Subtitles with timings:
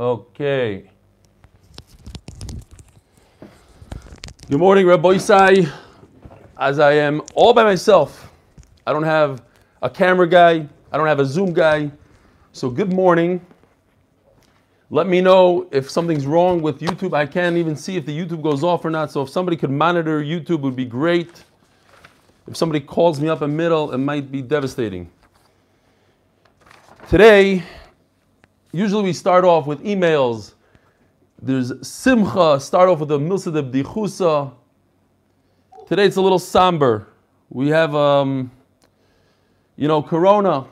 [0.00, 0.90] Okay.
[4.48, 5.70] Good morning, Rabbosai.
[6.58, 8.32] As I am all by myself,
[8.86, 9.42] I don't have
[9.82, 11.90] a camera guy, I don't have a Zoom guy.
[12.52, 13.44] So, good morning.
[14.88, 17.14] Let me know if something's wrong with YouTube.
[17.14, 19.12] I can't even see if the YouTube goes off or not.
[19.12, 21.44] So, if somebody could monitor YouTube, would be great.
[22.48, 25.10] If somebody calls me up in the middle, it might be devastating.
[27.10, 27.62] Today,
[28.72, 30.54] usually we start off with emails.
[31.40, 34.52] There's simcha, start off with a milsa de bdichusa.
[35.86, 37.08] Today it's a little somber.
[37.50, 38.50] We have, um,
[39.76, 40.66] you know, corona.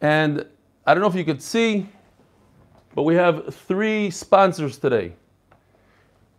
[0.00, 0.46] And
[0.86, 1.86] I don't know if you could see,
[2.94, 5.12] but we have three sponsors today.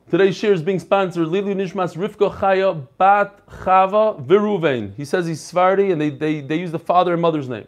[0.10, 4.94] Today's share is being sponsored Lilu Nishmas Rivka Chaya Bat Chava Viruvain.
[4.96, 7.68] He says he's Svardi and they, they, they use the father and mother's name.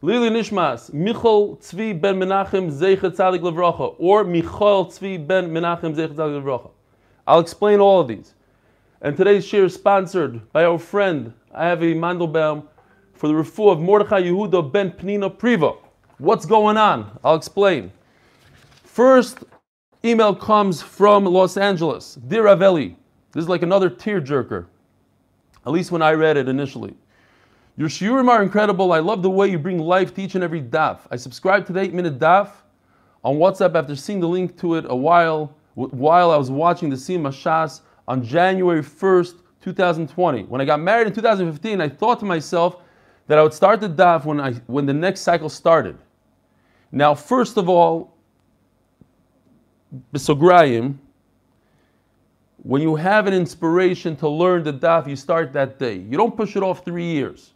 [0.00, 6.14] Lili Nishmas, Michal Tzvi ben Menachem Zeichet Tzadik Levracha, or Michal Tzvi ben Menachem Zeichet
[6.14, 6.70] Tzadik Levracha.
[7.26, 8.34] I'll explain all of these.
[9.00, 12.68] And today's share is sponsored by our friend, Avi Mandelbaum,
[13.12, 15.72] for the refu of Mordechai Yehuda ben Pnina Priva.
[16.18, 17.18] What's going on?
[17.24, 17.90] I'll explain.
[18.84, 19.42] First
[20.04, 22.14] email comes from Los Angeles.
[22.14, 22.94] Dear Aveli,
[23.32, 24.66] this is like another tearjerker,
[25.66, 26.94] at least when I read it initially.
[27.78, 28.92] Your shiurim are incredible.
[28.92, 30.98] I love the way you bring life to each and every daf.
[31.12, 32.50] I subscribed to the 8 minute daf
[33.22, 36.96] on WhatsApp after seeing the link to it a while while I was watching the
[36.96, 40.42] Sima Shas on January 1st, 2020.
[40.42, 42.78] When I got married in 2015, I thought to myself
[43.28, 45.96] that I would start the daf when, I, when the next cycle started.
[46.90, 48.12] Now, first of all,
[50.12, 50.96] Bisograyim,
[52.64, 55.94] when you have an inspiration to learn the daf, you start that day.
[55.94, 57.52] You don't push it off three years.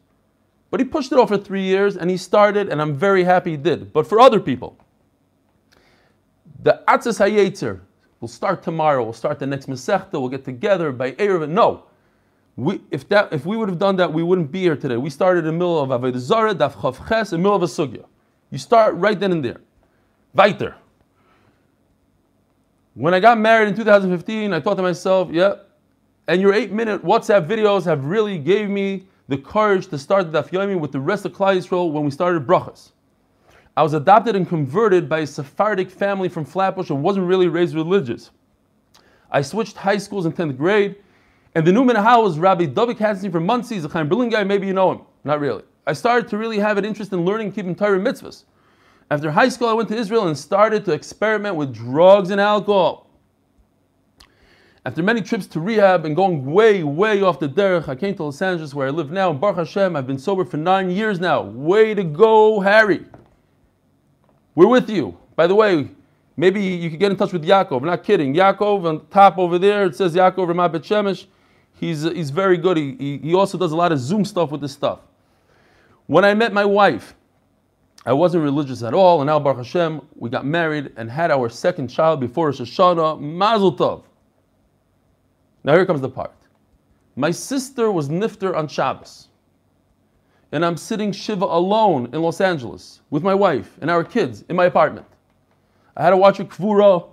[0.73, 3.51] But he pushed it off for three years and he started, and I'm very happy
[3.51, 3.93] he did.
[3.93, 4.79] But for other people,
[6.63, 7.81] the Atzis HaYetzer
[8.21, 11.47] will start tomorrow, we'll start the next Masechta, we'll get together by Erev.
[11.51, 11.85] No.
[12.57, 14.97] We, if, that, if we would have done that, we wouldn't be here today.
[14.97, 17.63] We started in the middle of Avodah Zarah, Daf Chav Ches, in the middle of
[17.63, 18.07] a Sugya.
[18.51, 19.61] You start right then and there.
[20.33, 20.75] Weiter.
[22.95, 25.57] When I got married in 2015, I thought to myself, yeah,
[26.29, 30.43] and your eight minute WhatsApp videos have really gave me the courage to start the
[30.43, 32.91] Daf Yomi with the rest of Klal Yisrael when we started Brachas.
[33.77, 37.75] I was adopted and converted by a Sephardic family from Flatbush and wasn't really raised
[37.75, 38.31] religious.
[39.31, 40.97] I switched high schools in 10th grade,
[41.55, 44.67] and the new Minahal was Rabbi David Katzenstein from he's a Chaim Berlin guy, maybe
[44.67, 45.01] you know him.
[45.25, 45.63] Not really.
[45.87, 48.45] I started to really have an interest in learning keeping Torah mitzvahs.
[49.11, 53.09] After high school, I went to Israel and started to experiment with drugs and alcohol.
[54.85, 58.25] After many trips to rehab and going way, way off the derech, I came to
[58.25, 59.31] Los Angeles where I live now.
[59.31, 61.43] And Baruch Hashem, I've been sober for nine years now.
[61.43, 63.05] Way to go, Harry.
[64.57, 65.17] We're with you.
[65.37, 65.89] By the way,
[66.37, 67.79] maybe you could get in touch with Yaakov.
[67.79, 68.35] I'm not kidding.
[68.35, 71.27] Yaakov on top over there, it says Yaakov Ramat Bet Shemesh.
[71.79, 72.77] He's, he's very good.
[72.77, 74.99] He, he, he also does a lot of Zoom stuff with this stuff.
[76.07, 77.15] When I met my wife,
[78.05, 81.49] I wasn't religious at all, and now Baruch Hashem, we got married and had our
[81.49, 83.21] second child before Rosh Hashanah.
[83.21, 84.03] Mazel Tov.
[85.65, 86.35] Now here comes the part.
[87.17, 89.29] My sister was nifter on Shabbos.
[90.51, 94.57] And I'm sitting Shiva alone in Los Angeles with my wife and our kids in
[94.57, 95.07] my apartment.
[95.97, 97.09] I had to watch a kvura.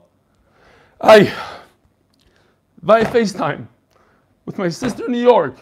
[1.01, 1.33] I
[2.81, 3.67] via FaceTime
[4.45, 5.57] with my sister in New York.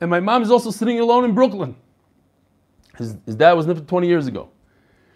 [0.00, 1.76] And my mom is also sitting alone in Brooklyn.
[2.98, 4.50] His, his dad was nifter 20 years ago.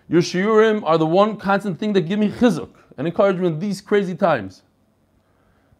[0.08, 3.80] Your shiurim are the one constant thing that give me chizuk and encouragement in these
[3.80, 4.62] crazy times.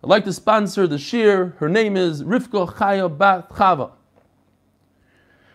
[0.03, 1.55] I'd like to sponsor the shir.
[1.59, 3.91] Her name is Rivka Chaya Bat Chava.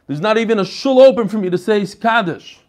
[0.06, 2.60] There's not even a shul open for me to say Kaddish.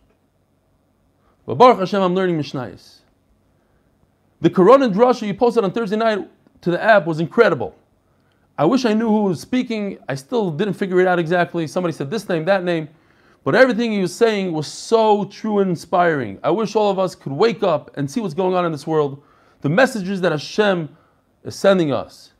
[1.46, 2.98] But Baruch Hashem, I'm learning Mishnayos.
[4.40, 6.30] The Corona drasha you posted on Thursday night
[6.60, 7.74] to the app was incredible.
[8.56, 9.98] I wish I knew who was speaking.
[10.08, 11.66] I still didn't figure it out exactly.
[11.66, 12.88] Somebody said this name, that name.
[13.42, 16.38] But everything he was saying was so true and inspiring.
[16.42, 18.86] I wish all of us could wake up and see what's going on in this
[18.86, 19.22] world.
[19.60, 20.88] The messages that Hashem
[21.44, 22.32] is sending us.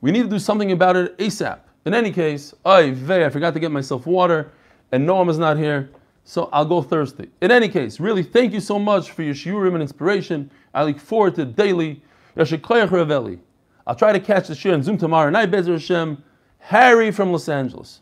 [0.00, 1.58] We need to do something about it ASAP.
[1.84, 4.52] In any case, I I forgot to get myself water,
[4.92, 5.90] and Noam is not here,
[6.24, 7.28] so I'll go thirsty.
[7.40, 10.50] In any case, really, thank you so much for your shiurim and inspiration.
[10.74, 12.02] I look forward to daily.
[12.36, 16.22] I'll try to catch the shir on Zoom tomorrow night, Bezer Hashem.
[16.58, 18.00] Harry from Los Angeles.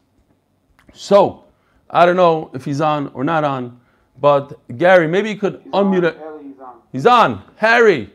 [0.93, 1.44] So,
[1.91, 3.79] I don't know if he's on or not on,
[4.20, 6.05] but Gary, maybe you could He's unmute on.
[6.05, 6.17] it.
[6.43, 6.75] He's on.
[6.93, 7.43] He's on.
[7.56, 8.12] Harry,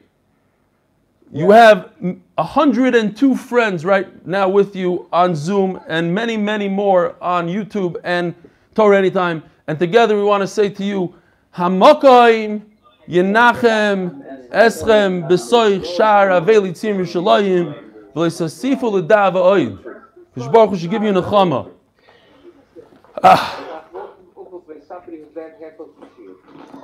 [1.31, 7.47] you have 102 friends right now with you on Zoom and many, many more on
[7.47, 8.35] YouTube and
[8.75, 9.43] Torah Anytime.
[9.67, 11.15] And together we want to say to you,
[11.55, 12.63] Hamokoim
[13.07, 19.77] Yenachem Eschem Besoich Shar Aveli Tzim Yerushalayim V'leisasifu L'dav Oid.
[20.35, 21.69] Kadosh Baruch should give you nechama.
[23.23, 23.89] Ah,
[24.33, 25.59] Hoeveel bij Sapri is werk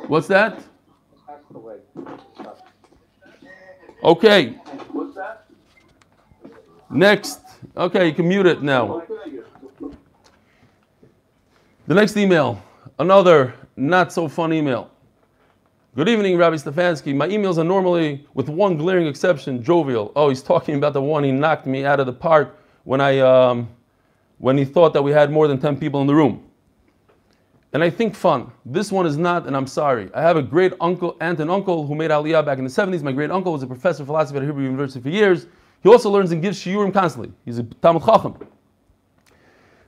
[0.08, 0.60] what's that?
[4.08, 4.56] Okay.
[6.90, 7.42] Next.
[7.76, 9.04] Okay, you can mute it now.
[11.88, 12.64] The next email,
[13.00, 14.90] another not so fun email.
[15.94, 17.14] Good evening, Rabbi Stefansky.
[17.14, 20.14] My emails are normally, with one glaring exception, jovial.
[20.16, 23.20] Oh, he's talking about the one he knocked me out of the park when I,
[23.20, 23.68] um,
[24.38, 26.47] when he thought that we had more than 10 people in the room.
[27.74, 28.52] And I think fun.
[28.66, 30.10] This one is not, and I'm sorry.
[30.14, 33.04] I have a great uncle, aunt, and uncle who made Aliyah back in the 70s.
[33.04, 35.48] My great uncle was a professor of philosophy at Hebrew University for years.
[35.84, 37.34] He also learns and gives shiurim constantly.
[37.46, 38.38] He's a Talmud Chacham.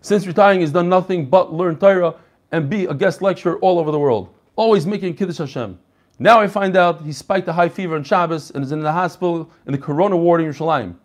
[0.02, 2.16] Since retiring, he's done nothing but learn Torah
[2.52, 5.80] and be a guest lecturer all over the world, always making Kiddush Hashem.
[6.20, 8.92] Now I find out he spiked a high fever on Shabbos and is in the
[8.92, 10.96] hospital in the Corona ward in Yerushalayim.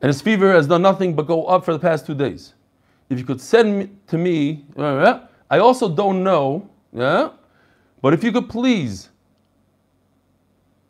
[0.00, 2.54] And his fever has done nothing but go up for the past two days.
[3.10, 7.30] If you could send to me, I also don't know, yeah,
[8.02, 9.08] but if you could please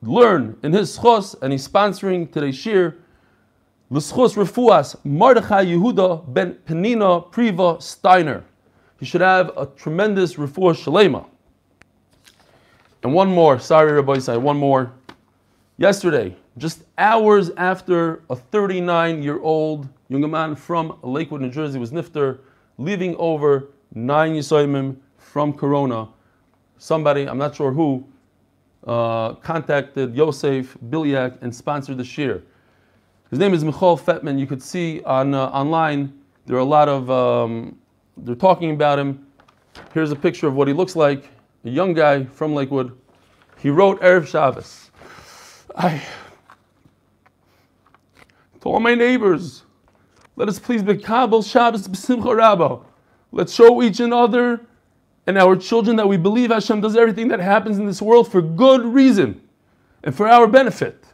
[0.03, 2.97] learn in his schos, and he's sponsoring today's shir,
[3.91, 8.45] l'schos refuas Mordechai Yehuda ben Penina Priva Steiner.
[8.99, 11.25] He should have a tremendous refuah shalema.
[13.05, 14.93] And one more, sorry Rabbosai, one more.
[15.77, 22.39] Yesterday, just hours after a 39-year-old young man from Lakewood, New Jersey was nifter,
[22.79, 26.09] leaving over nine Yisoimim from Corona.
[26.79, 28.07] Somebody, I'm not sure who,
[28.87, 32.43] uh, contacted Yosef Bilyak and sponsored the shir.
[33.31, 34.39] His name is Michal Fetman.
[34.39, 36.13] You could see on uh, online
[36.47, 37.79] there are a lot of um,
[38.17, 39.27] they're talking about him.
[39.93, 41.29] Here's a picture of what he looks like.
[41.65, 42.97] A young guy from Lakewood.
[43.59, 44.91] He wrote Erev Shabbos.
[45.77, 46.03] I
[48.61, 49.65] to all my neighbors,
[50.39, 52.79] let us please be Kabul Shabbos b'simcha rabba.
[53.33, 54.61] Let's show each another
[55.27, 58.41] and our children that we believe Hashem does everything that happens in this world for
[58.41, 59.43] good reason
[60.05, 61.05] and for our benefit,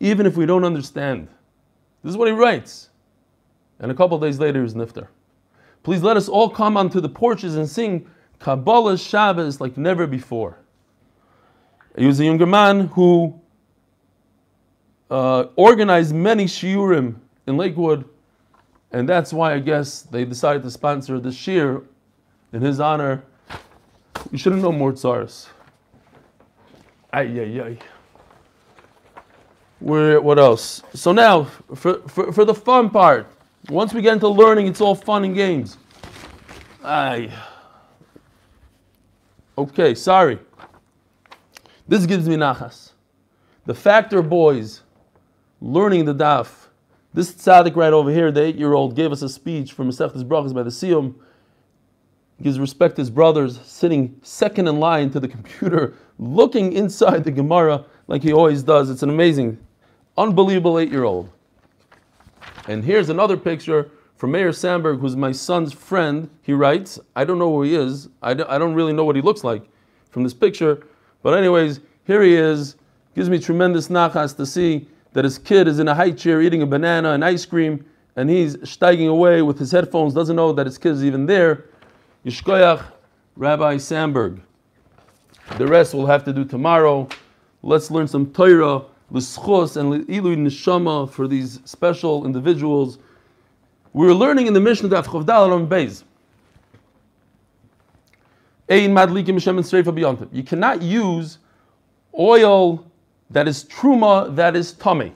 [0.00, 1.28] even if we don't understand.
[2.04, 2.90] This is what he writes.
[3.78, 5.08] And a couple days later, he's nifter.
[5.82, 8.06] Please let us all come onto the porches and sing
[8.38, 10.58] Kabbalah Shabbos like never before.
[11.96, 13.40] He was a younger man who
[15.10, 17.14] uh, organized many shiurim
[17.46, 18.04] in Lakewood,
[18.92, 21.82] and that's why I guess they decided to sponsor this shir
[22.52, 23.24] in his honor.
[24.30, 25.48] You shouldn't know more tsaris.
[27.12, 27.78] Ay, ay, ay.
[29.80, 30.82] Where, what else?
[30.94, 31.44] So now,
[31.74, 33.26] for, for, for the fun part,
[33.68, 35.78] once we get into learning, it's all fun and games.
[36.84, 37.32] Ay.
[39.58, 40.38] Okay, sorry.
[41.88, 42.92] This gives me nachas.
[43.66, 44.82] The factor boys
[45.60, 46.61] learning the daf.
[47.14, 50.62] This tzaddik right over here, the eight-year-old, gave us a speech from Masechtas Brachas by
[50.62, 51.14] the Siyum.
[52.42, 57.30] Gives respect to his brothers, sitting second in line to the computer, looking inside the
[57.30, 58.88] Gemara like he always does.
[58.88, 59.58] It's an amazing,
[60.16, 61.28] unbelievable eight-year-old.
[62.66, 66.30] And here's another picture from Meir Sandberg, who's my son's friend.
[66.40, 68.08] He writes, I don't know who he is.
[68.22, 69.68] I don't, I don't really know what he looks like
[70.10, 70.86] from this picture.
[71.22, 72.76] But anyways, here he is.
[73.14, 76.62] Gives me tremendous nachas to see that his kid is in a high chair eating
[76.62, 77.84] a banana and ice cream,
[78.16, 81.66] and he's steiging away with his headphones, doesn't know that his kid is even there.
[82.24, 82.84] Yishkoyach,
[83.36, 84.40] Rabbi Sandberg.
[85.58, 87.08] The rest we'll have to do tomorrow.
[87.62, 92.98] Let's learn some Torah, l'schos and ilu neshama for these special individuals.
[93.92, 96.04] We're learning in the Mishnah Daf Chavdal on Beis.
[100.32, 101.38] You cannot use
[102.18, 102.91] oil
[103.32, 105.12] that is truma that is tummy.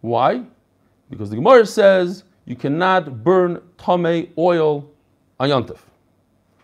[0.00, 0.42] Why?
[1.10, 4.90] Because the Gemara says you cannot burn tummy oil
[5.38, 5.78] on yontif.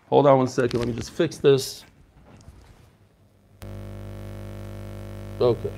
[0.09, 0.79] Hold on one second.
[0.79, 1.83] Let me just fix this.
[5.39, 5.71] Okay.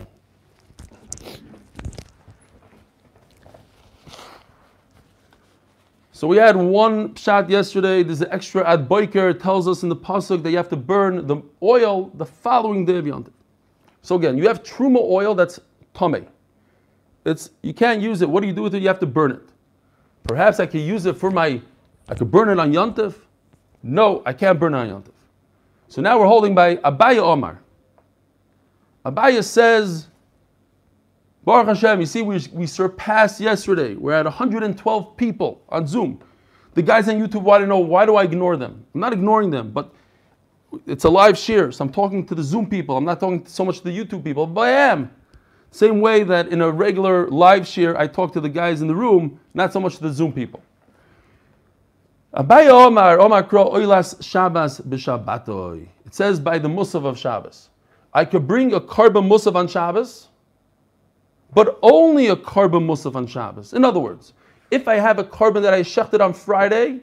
[6.12, 8.02] So we had one shot yesterday.
[8.02, 11.28] There's an extra ad boiker tells us in the pasuk that you have to burn
[11.28, 13.37] the oil the following day of yontif.
[14.08, 15.60] So again, you have truma oil that's
[15.94, 16.24] tummy.
[17.26, 18.30] It's you can't use it.
[18.30, 18.82] What do you do with it?
[18.82, 19.42] You have to burn it.
[20.24, 21.62] Perhaps I could use it for my.
[22.08, 23.16] I could burn it on yontif.
[23.84, 25.12] No, I can't burn it on yontif.
[25.90, 27.60] So now we're holding by Abaye Omar.
[29.06, 30.08] Abaye says,
[31.44, 33.96] Baruch Hashem, you see, we, we surpassed yesterday.
[33.96, 36.22] We're at 112 people on Zoom.
[36.76, 38.86] The guys on YouTube want to know why do I ignore them?
[38.96, 39.94] I'm not ignoring them, but
[40.86, 42.98] it's a live share, so I'm talking to the Zoom people.
[42.98, 45.12] I'm not talking so much to the YouTube people, but I am.
[45.72, 48.96] Same way that in a regular live share, I talk to the guys in the
[48.96, 50.62] room, not so much to the Zoom people.
[52.34, 55.88] Omar, Omar Kro, Oilas b'Shabbatoi.
[56.06, 57.70] It says by the Musaf of Shabbos.
[58.14, 60.28] I could bring a korban Musaf on Shabbos,
[61.54, 63.74] but only a korban Musaf on Shabbos.
[63.74, 64.34] In other words,
[64.72, 67.02] if I have a korban that I shechted on Friday,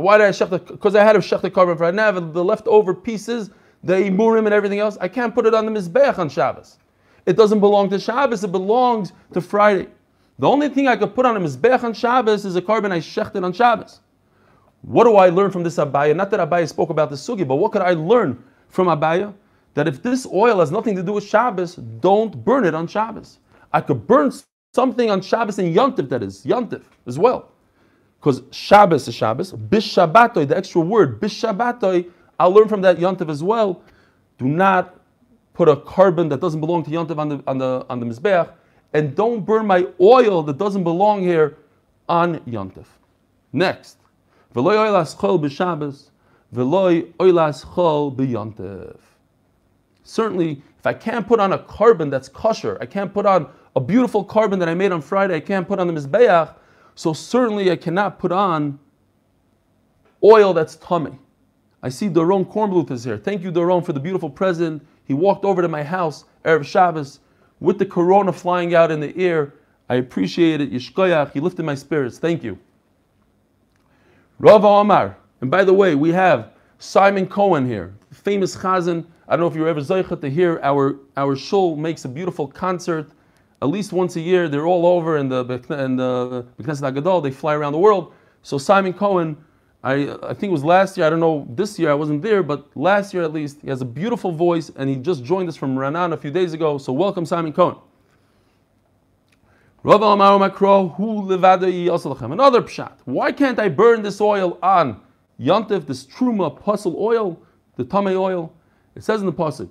[0.00, 0.58] why did I shech the?
[0.58, 1.96] Because I had a shech the korban Friday.
[1.96, 3.50] Now the leftover pieces,
[3.82, 6.78] the imurim and everything else, I can't put it on the mizbeach on Shabbos.
[7.26, 9.88] It doesn't belong to Shabbos, it belongs to Friday.
[10.38, 12.98] The only thing I could put on a Mizbech on Shabbos is a korban I
[12.98, 14.00] shechted on Shabbos.
[14.82, 16.14] What do I learn from this Abaye?
[16.14, 19.32] Not that Abaye spoke about the sugi, but what could I learn from Abaye?
[19.74, 23.38] That if this oil has nothing to do with Shabbos, don't burn it on Shabbos.
[23.72, 24.32] I could burn
[24.74, 27.52] something on Shabbos and Yontif, that is, Yontif as well.
[28.24, 29.52] Because Shabbos is Shabbos.
[29.52, 33.82] Bishabbatoi, the extra word, Bishabbatoi, I'll learn from that Yontif as well.
[34.38, 34.98] Do not
[35.52, 38.50] put a korban that doesn't belong to Yontif on the, on the, on the Mizbeach
[38.94, 41.58] and don't burn my oil that doesn't belong here
[42.08, 42.86] on Yontif.
[43.52, 43.98] Next,
[44.54, 46.08] v'loy oilas chol b'Shabbos,
[46.54, 48.96] v'loy oilas chol b'Yontif.
[50.02, 53.80] Certainly, if I can't put on a korban that's kosher, I can't put on a
[53.80, 56.54] beautiful korban that I made on Friday, I can't put on the Mizbeach,
[56.94, 58.78] so certainly I cannot put on
[60.22, 61.18] oil that's tummy.
[61.82, 63.18] I see Doron Kornbluth is here.
[63.18, 64.86] Thank you, Doron, for the beautiful present.
[65.04, 67.20] He walked over to my house, Erev Shabbos,
[67.60, 69.54] with the corona flying out in the air.
[69.88, 70.72] I appreciate it.
[70.72, 72.18] Yishkoyach, he lifted my spirits.
[72.18, 72.58] Thank you.
[74.38, 75.16] Rava Omar.
[75.40, 79.06] And by the way, we have Simon Cohen here, famous chazan.
[79.28, 82.46] I don't know if you're ever zeichet to hear our our shul makes a beautiful
[82.46, 83.10] concert
[83.64, 84.46] at least once a year.
[84.48, 85.40] They're all over in the
[85.70, 87.22] in the Knesset Agadol.
[87.22, 88.12] They fly around the world.
[88.42, 89.38] So Simon Cohen,
[89.82, 91.06] I I think it was last year.
[91.06, 91.90] I don't know this year.
[91.90, 94.96] I wasn't there, but last year at least, he has a beautiful voice, and he
[94.96, 96.76] just joined us from Ranan a few days ago.
[96.76, 97.76] So welcome, Simon Cohen.
[99.84, 100.10] Another
[102.62, 102.92] pshat.
[103.04, 105.00] Why can't I burn this oil on
[105.40, 107.40] Yantif, this truma puzzle oil,
[107.76, 108.52] the tame oil?
[108.94, 109.70] It says in the pasuk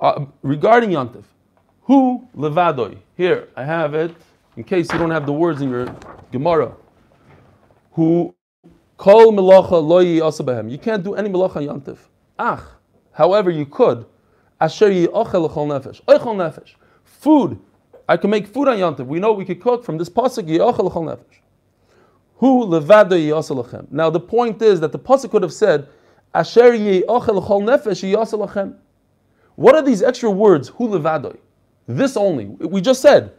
[0.00, 1.24] uh, regarding Yantif,
[1.86, 2.98] who levadoi.
[3.16, 4.14] Here I have it
[4.56, 5.86] in case you don't have the words in your
[6.32, 6.74] Gemara.
[7.92, 8.34] Who
[8.96, 10.70] kol melacha loyi asabahem.
[10.70, 11.98] You can't do any melacha Yantif.
[12.38, 12.60] Ach,
[13.12, 14.04] however, you could.
[14.60, 16.02] Asher ochel nefesh.
[16.06, 16.74] Ochel nefesh.
[17.04, 17.58] Food
[18.08, 19.06] I can make food on Yantiv.
[19.06, 21.40] We know we could cook from this pasuk Ye'ochel nefesh.
[22.38, 25.88] Hu levado yiyasel Now the point is that the pasuk could have said
[26.34, 28.76] Asher chol nefesh yiyasel
[29.54, 30.68] What are these extra words?
[30.68, 31.36] Hu levado.
[31.86, 32.46] This only.
[32.46, 33.32] We just said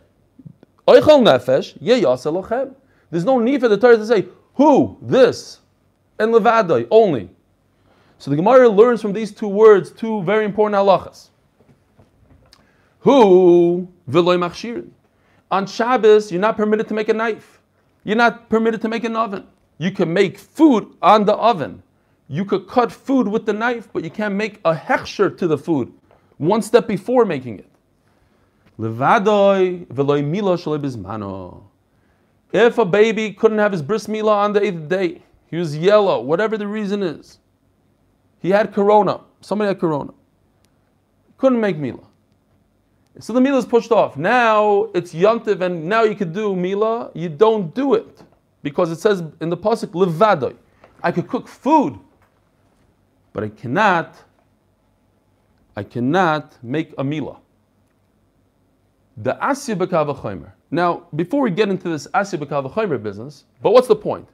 [0.88, 2.76] Oichel nefesh
[3.12, 4.26] There's no need for the Torah to say
[4.56, 5.60] who this
[6.18, 7.30] and levado only.
[8.18, 11.30] So the Gemara learns from these two words two very important halachas.
[13.00, 14.90] Who v'loy machshirin.
[15.52, 17.62] On Shabbos, you're not permitted to make a knife.
[18.04, 19.46] You're not permitted to make an oven.
[19.78, 21.84] You can make food on the oven.
[22.28, 25.58] You could cut food with the knife, but you can't make a hechsher to the
[25.58, 25.94] food
[26.38, 27.70] one step before making it.
[28.80, 31.64] Levadoy v'loy milo bizmano.
[32.52, 36.22] If a baby couldn't have his bris milah on the eighth day, he was yellow,
[36.22, 37.40] whatever the reason is,
[38.40, 40.14] he had corona, somebody had corona,
[41.38, 42.08] couldn't make milah.
[43.20, 44.16] So the Mila is pushed off.
[44.16, 47.10] Now it's Yontiv, and now you could do Mila.
[47.16, 48.22] You don't do it
[48.62, 50.56] because it says in the pasuk Levadoy.
[51.02, 51.98] I could cook food,
[53.34, 54.16] but I cannot.
[55.76, 57.38] I cannot make a Mila.
[59.18, 60.52] The Asya B'Kavachomer.
[60.70, 64.28] Now, before we get into this Asya B'Kavachomer business, but what's the point?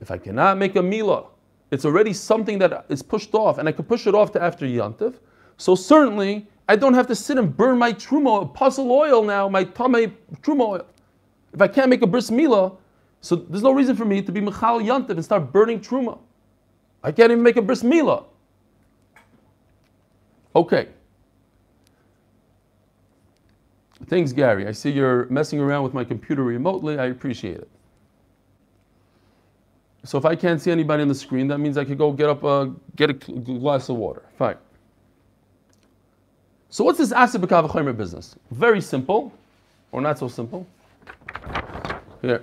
[0.00, 1.24] If I cannot make a Mila,
[1.72, 4.66] it's already something that is pushed off, and I could push it off to after
[4.66, 5.14] Yontiv.
[5.56, 9.64] So certainly I don't have to sit and burn my truma, puzzle oil now, my
[9.64, 10.86] tame truma oil.
[11.52, 12.76] If I can't make a bris milah,
[13.20, 16.18] so there's no reason for me to be mechal yantiv and start burning truma.
[17.02, 18.24] I can't even make a bris milah.
[20.54, 20.88] Okay.
[24.08, 24.66] Thanks, Gary.
[24.66, 26.98] I see you're messing around with my computer remotely.
[26.98, 27.68] I appreciate it.
[30.04, 32.28] So if I can't see anybody on the screen, that means I could go get
[32.28, 34.22] up, uh, get a glass of water.
[34.36, 34.56] Fine.
[36.68, 38.36] So what's this Asib B'Kavachomer business?
[38.50, 39.32] Very simple,
[39.92, 40.66] or not so simple.
[42.20, 42.42] Here.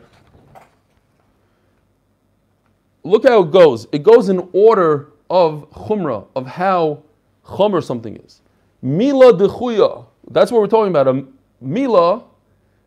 [3.03, 3.87] Look how it goes.
[3.91, 7.03] It goes in order of chumrah, of how
[7.45, 8.41] chumr something is.
[8.81, 10.05] Mila dechuya.
[10.31, 11.25] That's what we're talking about.
[11.61, 12.23] Mila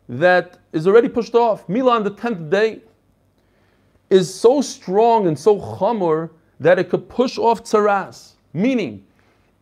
[0.07, 1.67] that is already pushed off.
[1.67, 2.81] Mila on the tenth day.
[4.09, 6.29] is so strong and so chamor
[6.59, 8.33] that it could push off tzaras.
[8.53, 9.03] Meaning,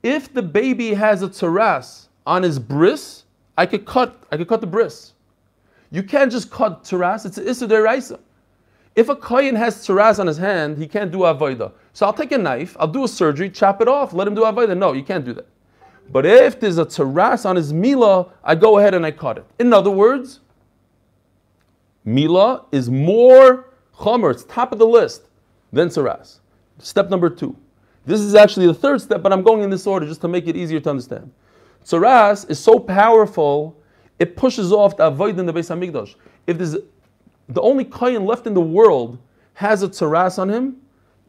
[0.03, 3.23] if the baby has a tzaras on his bris,
[3.57, 5.13] I could cut, I could cut the bris.
[5.91, 8.19] You can't just cut tzaras, it's issa deraisa.
[8.95, 11.71] If a kohen has tzaras on his hand, he can't do avodah.
[11.93, 14.41] So I'll take a knife, I'll do a surgery, chop it off, let him do
[14.41, 14.77] avodah.
[14.77, 15.47] No, you can't do that.
[16.09, 19.45] But if there's a tzaras on his mila, I go ahead and I cut it.
[19.59, 20.41] In other words,
[22.05, 25.23] mila is more chomer, it's top of the list,
[25.71, 26.39] than tzaras.
[26.79, 27.55] Step number two.
[28.05, 30.47] This is actually the third step, but I'm going in this order just to make
[30.47, 31.31] it easier to understand.
[31.85, 33.77] Tzaras is so powerful,
[34.19, 36.15] it pushes off the avoid in the Beis Hamikdash.
[36.47, 36.77] If there's
[37.49, 39.17] the only kohen left in the world
[39.53, 40.77] has a tzaras on him,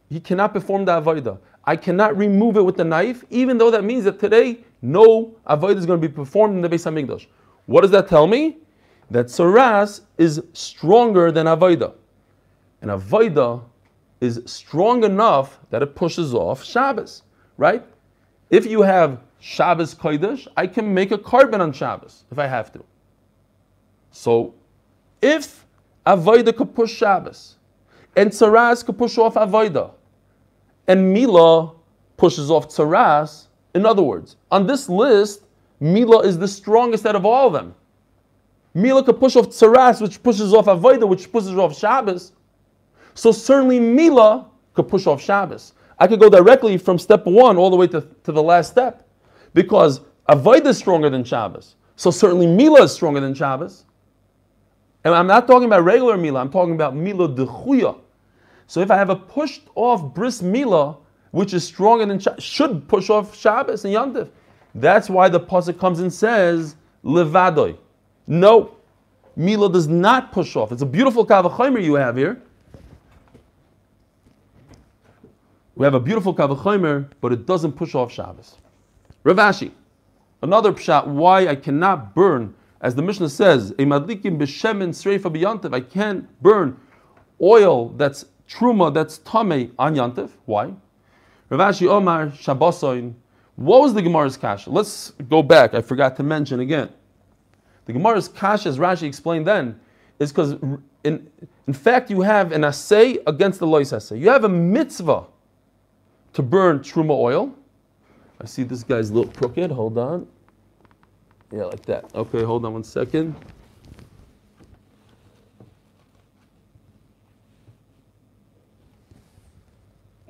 [0.09, 1.37] he cannot perform the avodah.
[1.65, 5.77] I cannot remove it with the knife, even though that means that today no avodah
[5.77, 7.25] is going to be performed in the Beis Hamikdash.
[7.65, 8.57] What does that tell me?
[9.09, 11.93] That tzaras is stronger than avodah,
[12.81, 13.63] and avodah
[14.21, 17.23] is strong enough that it pushes off Shabbos,
[17.57, 17.85] right?
[18.49, 22.71] If you have Shabbos Kodesh, I can make a korban on Shabbos if I have
[22.73, 22.83] to.
[24.11, 24.53] So,
[25.21, 25.65] if
[26.05, 27.57] Avodah could push Shabbos,
[28.15, 29.91] and Tzaras could push off Avodah,
[30.87, 31.73] and Mila
[32.17, 35.43] pushes off Tzaras, in other words, on this list,
[35.79, 37.75] Mila is the strongest out of all of them.
[38.73, 42.33] Mila could push off Tzaras, which pushes off Avodah, which pushes off Shabbos.
[43.13, 45.73] So certainly Mila could push off Shabbos.
[45.97, 49.07] I could go directly from step one all the way to, to the last step.
[49.53, 51.75] Because Avodah is stronger than Shabbos.
[51.95, 53.85] So certainly Mila is stronger than Shabbos.
[55.05, 57.97] And I'm not talking about regular Mila, I'm talking about Mila Dechuya.
[58.67, 60.97] So if I have a pushed off bris Mila,
[61.35, 64.29] which is stronger than should push off Shabbos and Yantif.
[64.73, 67.77] That's why the Pasuk comes and says, Levadoi.
[68.25, 68.75] No,
[69.35, 70.71] Mila does not push off.
[70.71, 72.41] It's a beautiful Kavachomer you have here.
[75.75, 78.55] We have a beautiful Kavachomer, but it doesn't push off Shabbos.
[79.25, 79.71] Rav Ashi,
[80.41, 85.73] another pshat why I cannot burn, as the Mishnah says, a madlikim b'shemen sreifa.
[85.73, 86.79] I can't burn
[87.41, 90.29] oil that's truma, that's tame on yantiv.
[90.45, 90.73] Why?
[91.49, 93.13] Rav Ashi Omar Shabbosoin.
[93.55, 94.69] What was the Gemara's kasha?
[94.69, 95.73] Let's go back.
[95.73, 96.89] I forgot to mention again.
[97.85, 99.79] The Gemara's kasha, as Rashi explained then,
[100.19, 100.53] is because
[101.03, 101.29] in,
[101.67, 104.17] in fact you have an assay against the lois assay.
[104.17, 105.25] You have a mitzvah
[106.33, 107.55] to burn truma oil.
[108.41, 109.71] I see this guy's a little crooked.
[109.71, 110.27] Hold on.
[111.51, 112.13] Yeah, like that.
[112.13, 113.35] Okay, hold on one second.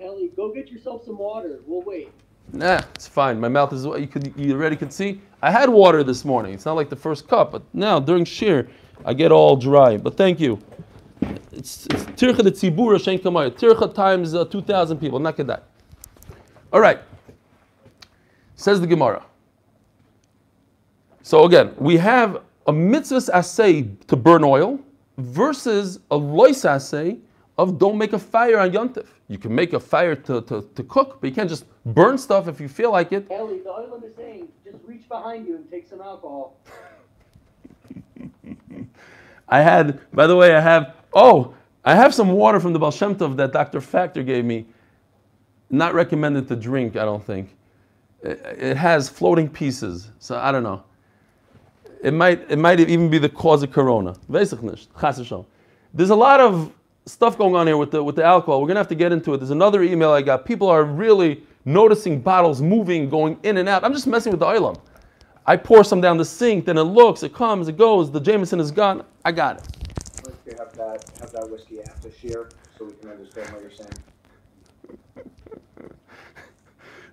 [0.06, 1.60] Ellie, go get yourself some water.
[1.66, 2.12] We'll wait.
[2.54, 3.40] Nah, it's fine.
[3.40, 5.20] My mouth is you could you already could see.
[5.42, 6.54] I had water this morning.
[6.54, 8.70] It's not like the first cup, but now during shear,
[9.04, 9.98] I get all dry.
[9.98, 10.60] But thank you.
[11.52, 13.50] It's tircha de tzibura shen kamaya.
[13.50, 15.18] Tircha times uh, two thousand people.
[15.18, 15.64] Not that.
[16.72, 17.00] All right.
[18.56, 19.26] Says the Gemara.
[21.24, 24.80] So again, we have a mitzvah assay to burn oil
[25.18, 27.18] versus a lois assay
[27.58, 29.08] of don't make a fire on yontif.
[29.28, 32.48] You can make a fire to, to, to cook, but you can't just burn stuff
[32.48, 33.26] if you feel like it.
[33.32, 36.58] Ellie, the oil is saying, just reach behind you and take some alcohol.
[39.50, 42.92] I had, by the way, I have, oh, I have some water from the Baal
[42.92, 43.82] Shem Tov that Dr.
[43.82, 44.66] Factor gave me.
[45.72, 47.50] Not recommended to drink, I don't think.
[48.22, 50.84] It, it has floating pieces, so I don't know.
[52.04, 54.16] It might, it might even be the cause of corona.
[54.30, 54.52] There's
[56.10, 56.72] a lot of
[57.06, 58.62] stuff going on here with the, with the alcohol.
[58.62, 59.38] We're going to have to get into it.
[59.38, 60.46] There's another email I got.
[60.46, 63.84] People are really noticing bottles moving, going in and out.
[63.84, 64.80] I'm just messing with the oilam.
[65.48, 68.12] I pour some down the sink, then it looks, it comes, it goes.
[68.12, 69.04] The Jameson is gone.
[69.24, 69.68] I got it.
[70.26, 73.94] Let's have that, have that whiskey after shear, so we can understand what you're saying.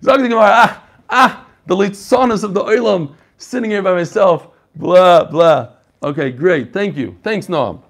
[0.03, 5.23] Zog the Gemara, ah, ah, the litzonis of the oilam, sitting here by myself, blah,
[5.25, 5.69] blah.
[6.01, 6.73] Okay, great.
[6.73, 7.15] Thank you.
[7.23, 7.83] Thanks, Noam.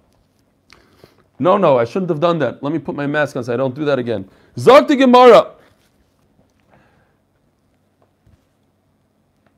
[1.43, 2.63] No, no, I shouldn't have done that.
[2.63, 4.29] Let me put my mask on so I don't do that again.
[4.57, 5.51] Zog the Gemara.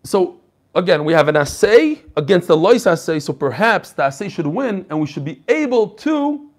[0.04, 0.42] So,
[0.74, 4.84] again, we have an assay against the lois assay, so perhaps the assay should win,
[4.90, 6.50] and we should be able to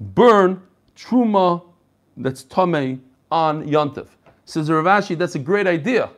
[0.00, 0.60] burn
[0.96, 1.62] truma
[2.16, 3.00] that's tame
[3.30, 4.08] on yontif.
[4.44, 6.10] Says Rav Ashi, that's a great idea,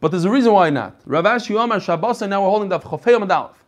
[0.00, 1.00] but there's a reason why not.
[1.06, 3.64] Rav Ashi Omar Shabbos, and now we're holding the Chofei Aleph.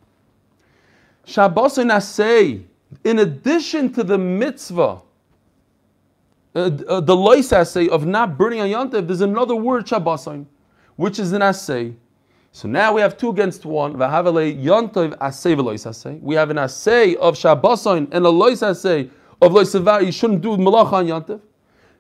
[1.24, 2.66] Shabbos and assay,
[3.04, 5.00] in addition to the mitzvah,
[6.54, 10.46] uh, uh, the lois assay of not burning on yontif, there's another word Shabbosin,
[10.96, 11.94] which is an assay.
[12.52, 14.00] So now we have two against one.
[14.00, 16.18] Assay assay.
[16.22, 19.10] We have an assay of Shabbosin and a lois assay
[19.42, 21.40] of loisava, you shouldn't do malacha on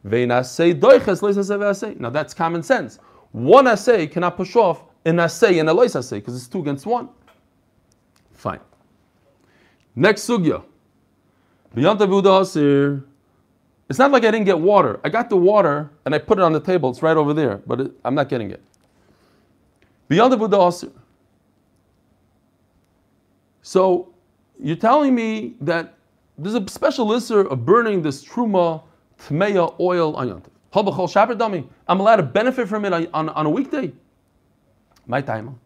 [0.06, 1.98] ve'asei.
[1.98, 2.98] Now that's common sense.
[3.32, 6.86] One asay cannot push off an asay and a lois asay because it's two against
[6.86, 7.08] one.
[8.32, 8.60] Fine.
[9.96, 10.62] Next sugya.
[11.76, 11.84] It's
[13.98, 15.00] not like I didn't get water.
[15.04, 16.90] I got the water and I put it on the table.
[16.90, 18.62] It's right over there, but it, I'm not getting it.
[20.08, 20.92] Beyond the Buddha.
[23.62, 24.12] So
[24.60, 25.94] you're telling me that
[26.38, 28.82] there's a special isser of burning this truma
[29.18, 30.50] tmeya oil on yontif.
[30.72, 31.68] Habachol.
[31.88, 33.92] I'm allowed to benefit from it on, on, on a weekday.
[35.06, 35.58] My time.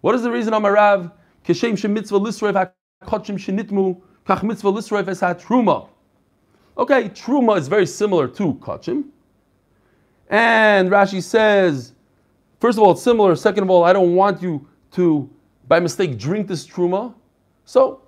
[0.00, 1.10] What is the reason on Rav?
[1.46, 2.70] Kishem shemitzvah lisrev
[3.02, 5.88] hakotchim shenitmu kach mitzvah lisrev es truma.
[6.76, 9.04] Okay, truma is very similar to kachim.
[10.28, 11.92] And Rashi says,
[12.60, 13.36] first of all, it's similar.
[13.36, 15.30] Second of all, I don't want you to,
[15.68, 17.14] by mistake, drink this truma.
[17.64, 18.02] So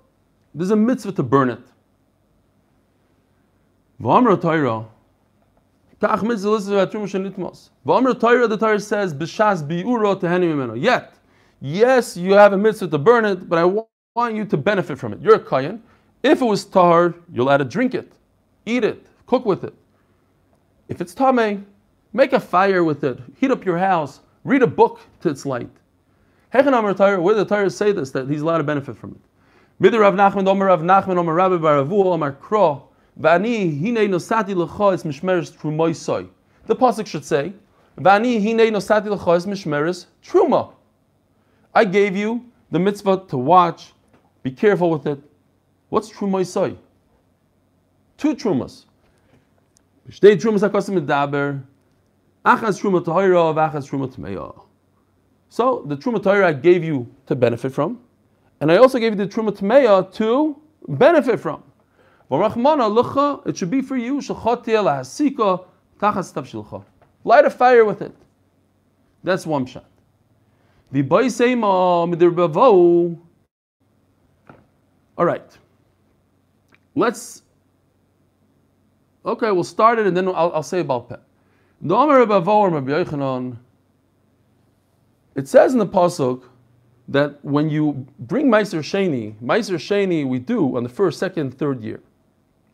[0.53, 1.61] there's a mitzvah to burn it.
[4.01, 4.85] V'amra Torah.
[6.01, 7.69] Kach mitzvah listed truma shenitmos.
[7.85, 10.79] V'amra Torah, the Torah says, b'shas bi'uro teheni mimeno.
[10.79, 11.13] Yet,
[11.61, 13.63] yes, you have a mitzvah to burn it, but I
[14.15, 15.21] want you to benefit from it.
[15.21, 15.81] You're a kayan.
[16.23, 18.11] If it was tahar, you're allowed to drink it
[18.67, 19.73] eat it, cook with it.
[20.89, 21.65] If it's tame,
[22.13, 25.69] make a fire with it, heat up your house, read a book to its light.
[26.51, 29.97] Where the Torah say this, that he's allowed to benefit from it.
[29.97, 32.87] Rav Nachman, Omer Rav Nachman, Omer Rabbah bar Avuha, Omer Kro,
[33.19, 34.51] Vani hine nosati
[34.93, 36.29] es mishmeres.
[36.65, 37.53] The pasuk should say,
[37.97, 40.73] Vani hine nosati lecha es mishmeres truma.
[41.73, 43.93] I gave you the mitzvah to watch.
[44.41, 45.19] Be careful with it.
[45.89, 46.77] What's trumoisoi?
[48.17, 48.85] two trumas.
[50.09, 51.61] Shtei trumas hakosim medaber,
[52.43, 54.63] achas truma tohira, achas truma tmeya.
[55.49, 57.99] So the truma tohira I gave you to benefit from,
[58.59, 61.63] and I also gave you the truma tmeya to benefit from.
[62.29, 64.19] It should be for you.
[67.23, 68.13] Light a fire with it.
[69.23, 69.85] That's one shot.
[75.17, 75.57] All right.
[76.97, 77.43] Let's
[79.23, 81.21] Okay, we'll start it and then I'll, I'll say about pet.
[85.35, 86.43] It says in the pasuk
[87.09, 91.83] that when you bring Meiser Sheni, Meiser Sheni we do on the first, second, third
[91.83, 91.99] year,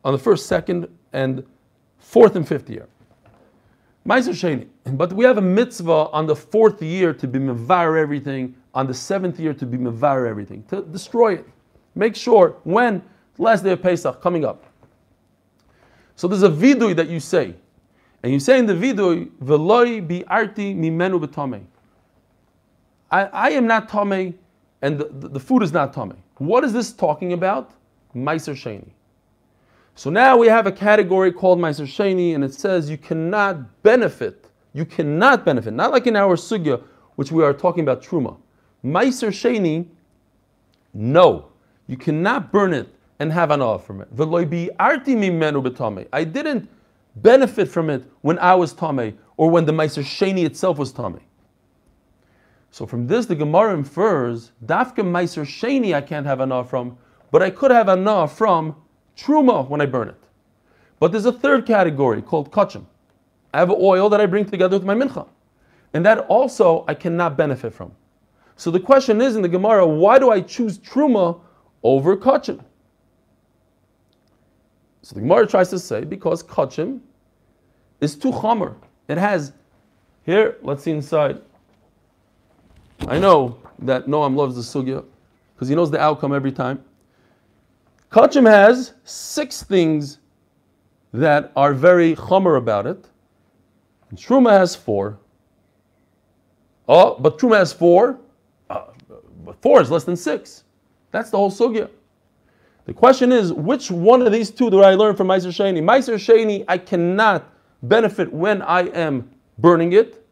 [0.06, 1.44] on the first, second, and
[2.00, 2.88] fourth and fifth year.
[4.08, 4.68] Meiser Sheni.
[4.96, 8.94] But we have a mitzvah on the fourth year to be mevar everything, on the
[8.94, 11.48] seventh year to be mevar everything, to destroy it.
[11.96, 13.02] Make sure when
[13.38, 14.66] last day of Pesach coming up.
[16.16, 17.56] So there's a vidui that you say.
[18.22, 21.64] And you say in the vidui, Veloi bi arti mimenu betame.
[23.12, 24.38] I, I am not tame,
[24.82, 26.16] and the, the, food is not tame.
[26.38, 27.72] What is this talking about?
[28.16, 28.90] Meiser Sheni.
[29.96, 34.50] So now we have a category called Meiser Sheni, and it says you cannot benefit.
[34.74, 35.74] You cannot benefit.
[35.74, 36.82] Not like in our sugya,
[37.16, 38.38] which we are talking about truma.
[38.84, 39.86] Meiser Sheni,
[40.94, 41.50] no.
[41.88, 42.88] You cannot burn it
[43.24, 44.10] and have an off from it.
[46.12, 46.70] I didn't
[47.16, 51.22] benefit from it when I was tame or when the Meiser Sheni itself was tame.
[52.70, 56.98] So from this, the Gemara infers Dafka Meiser Sheni I can't have an from,
[57.32, 58.76] but I could have an from
[59.16, 60.22] Truma when I burn it.
[61.00, 62.86] But there's a third category called Kachim.
[63.54, 65.28] I have oil that I bring together with my mincha.
[65.94, 67.94] And that also I cannot benefit from.
[68.58, 71.40] So the question is in the Gemara, why do I choose Truma
[71.84, 72.66] over Kachim?
[75.04, 77.02] So the Gemara tries to say because kachim
[78.00, 78.76] is too chomer.
[79.10, 79.52] It has
[80.26, 80.58] here.
[80.62, 81.42] Let's see inside.
[83.08, 85.04] I know that Noam loves the sugya
[85.54, 86.84] because he knows the outcome every time.
[88.12, 90.20] Kachim has six things
[91.12, 93.10] that are very chomer about it.
[94.10, 95.20] And Truma has four.
[96.88, 98.20] Oh, but Truma has four.
[98.70, 98.86] Uh,
[99.44, 100.64] but four is less than six.
[101.12, 101.90] That's the whole sugya.
[102.86, 105.82] The question is, which one of these two do I learn from Meiser Sheni?
[105.82, 107.50] Meiser Sheni, I cannot
[107.82, 110.26] benefit when I am burning it.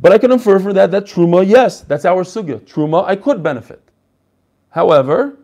[0.00, 2.60] But I can infer from that that Truma, yes, that's our sugya.
[2.60, 3.80] Truma, I could benefit.
[4.70, 5.38] However,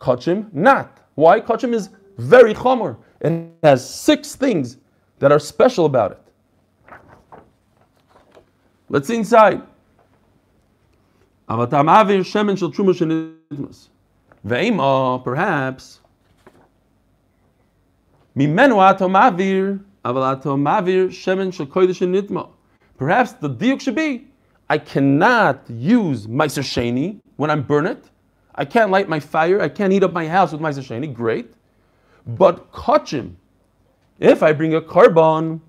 [0.00, 0.98] Kachim, not.
[1.14, 1.40] Why?
[1.40, 4.78] Kachim is very chomer and has six things
[5.18, 6.20] that are special about it.
[8.88, 9.62] Let's see inside.
[14.46, 16.00] Ve'ima, perhaps,
[18.36, 22.48] mimenu ato mavir, aval ato mavir shemen shel kodesh nitma.
[22.96, 24.28] Perhaps the diuk should be,
[24.68, 28.04] I cannot use Meiser Sheni when I'm burn it.
[28.54, 29.60] I can't light my fire.
[29.60, 31.12] I can't heat up my house with Meiser Sheni.
[31.12, 31.52] Great.
[32.26, 33.34] But kachim,
[34.18, 35.60] if I bring a korban,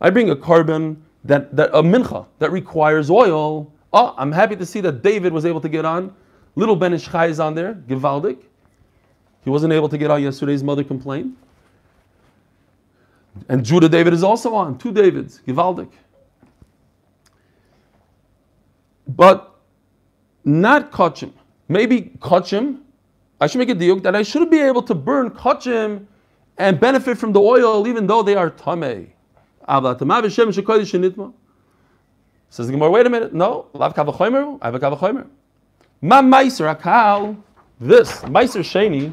[0.00, 3.70] I bring a korban that, that a mincha that requires oil.
[3.92, 6.14] Oh, I'm happy to see that David was able to get on.
[6.56, 8.38] Little Ben Ish Chai is on there, Givaldik.
[9.44, 11.36] He wasn't able to get on yesterday's mother complained.
[13.48, 15.90] And Judah David is also on, two Davids, Givaldik.
[19.06, 19.54] But
[20.44, 21.32] not kachim.
[21.68, 22.80] Maybe kachim,
[23.40, 26.06] I should make a deal that I should be able to burn kachim
[26.58, 29.08] and benefit from the oil even though they are tameh.
[32.50, 35.26] Says the Gemara, wait a minute, no, lav kavachomer, I have a.
[36.00, 37.36] Ma meiser akal,
[37.80, 39.12] this, meiser sheni,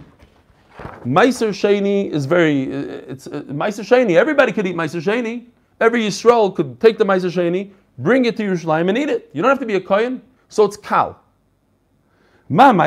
[1.03, 5.47] meiser sheni is very, it's uh, meiser sheni, everybody could eat meiser sheni.
[5.81, 9.29] Every Yisrael could take the meiser sheni, bring it to Yerushalayim and eat it.
[9.33, 11.19] You don't have to be a kohen, so it's kal.
[12.47, 12.77] I'm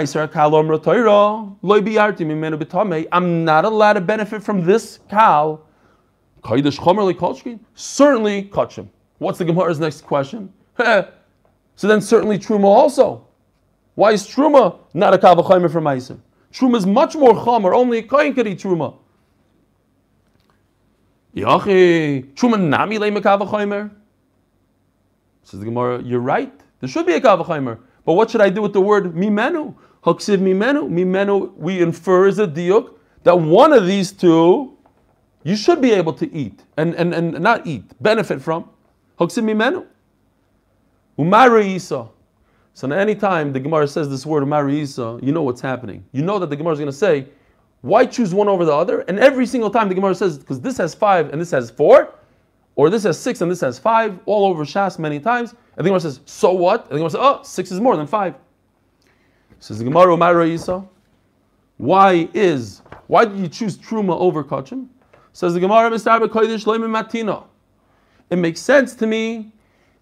[3.45, 5.01] not allowed to benefit from this
[7.13, 7.59] lekolshkin?
[7.75, 8.89] Certainly kachim.
[9.19, 10.53] What's the Gemara's next question?
[10.79, 11.09] so
[11.83, 13.27] then certainly truma also.
[13.99, 16.21] Why is truma not a kavachomer for meiser?
[16.53, 17.75] Truma is much more chomer.
[17.75, 18.97] Only a kohen could eat truma.
[21.35, 23.91] Yachi, truma nami le kavachomer.
[25.43, 26.53] Says the Gemara, you're right.
[26.79, 27.81] There should be a kavachomer.
[28.05, 29.75] But what should I do with the word mimenu?
[30.05, 30.89] Haksiv mimenu.
[30.89, 34.77] Mimenu, we infer is a diuk that one of these two
[35.43, 38.71] you should be able to eat and, and, and not eat, benefit from.
[39.19, 39.85] Haksiv mimenu.
[41.19, 42.11] Umari isa.
[42.79, 46.05] So now anytime the Gemara says this word Umari isa, you know what's happening.
[46.13, 47.27] You know that the Gemara is going to say,
[47.81, 49.01] why choose one over the other?
[49.09, 52.15] And every single time the Gemara says, because this has five and this has four,
[52.77, 55.57] or this has six and this has five, all over Shas many times.
[55.77, 56.83] And the Gemara says, so what?
[56.83, 58.37] And the Gemara says, oh, six is more than five.
[59.59, 60.87] Says the Gemara, Umar Isa,
[61.79, 64.87] why is, why did you choose Truma over Kachim?
[65.33, 65.93] Says the Gemara.
[68.31, 69.51] It makes sense to me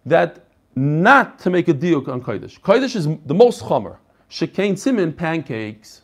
[0.04, 0.45] that
[0.76, 2.60] not to make a diuk on Kodesh.
[2.60, 3.96] Kodesh is the most chomer.
[4.30, 6.02] Shekain simin pancakes.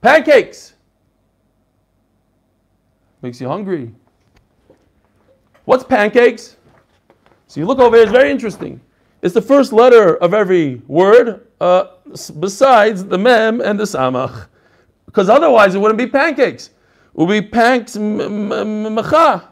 [0.00, 0.72] Pancakes!
[3.20, 3.94] Makes you hungry.
[5.64, 6.56] What's pancakes?
[7.46, 8.80] So you look over here, it's very interesting.
[9.20, 11.84] It's the first letter of every word uh,
[12.40, 14.48] besides the mem and the samach.
[15.06, 16.68] Because otherwise it wouldn't be pancakes.
[16.68, 16.72] It
[17.14, 19.51] would be panks mecha.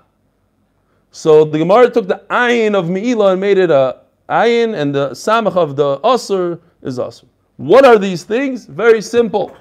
[1.11, 5.11] So the Gemara took the ayin of Me'ilah and made it a ayin, and the
[5.11, 7.25] samach of the asr is asr.
[7.57, 8.66] What are these things?
[8.66, 9.57] Very simple.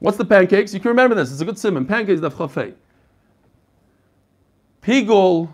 [0.00, 0.74] What's the pancakes?
[0.74, 1.30] You can remember this.
[1.30, 1.86] It's a good simon.
[1.86, 2.74] Pancakes daf chafei.
[4.82, 5.48] Pigul,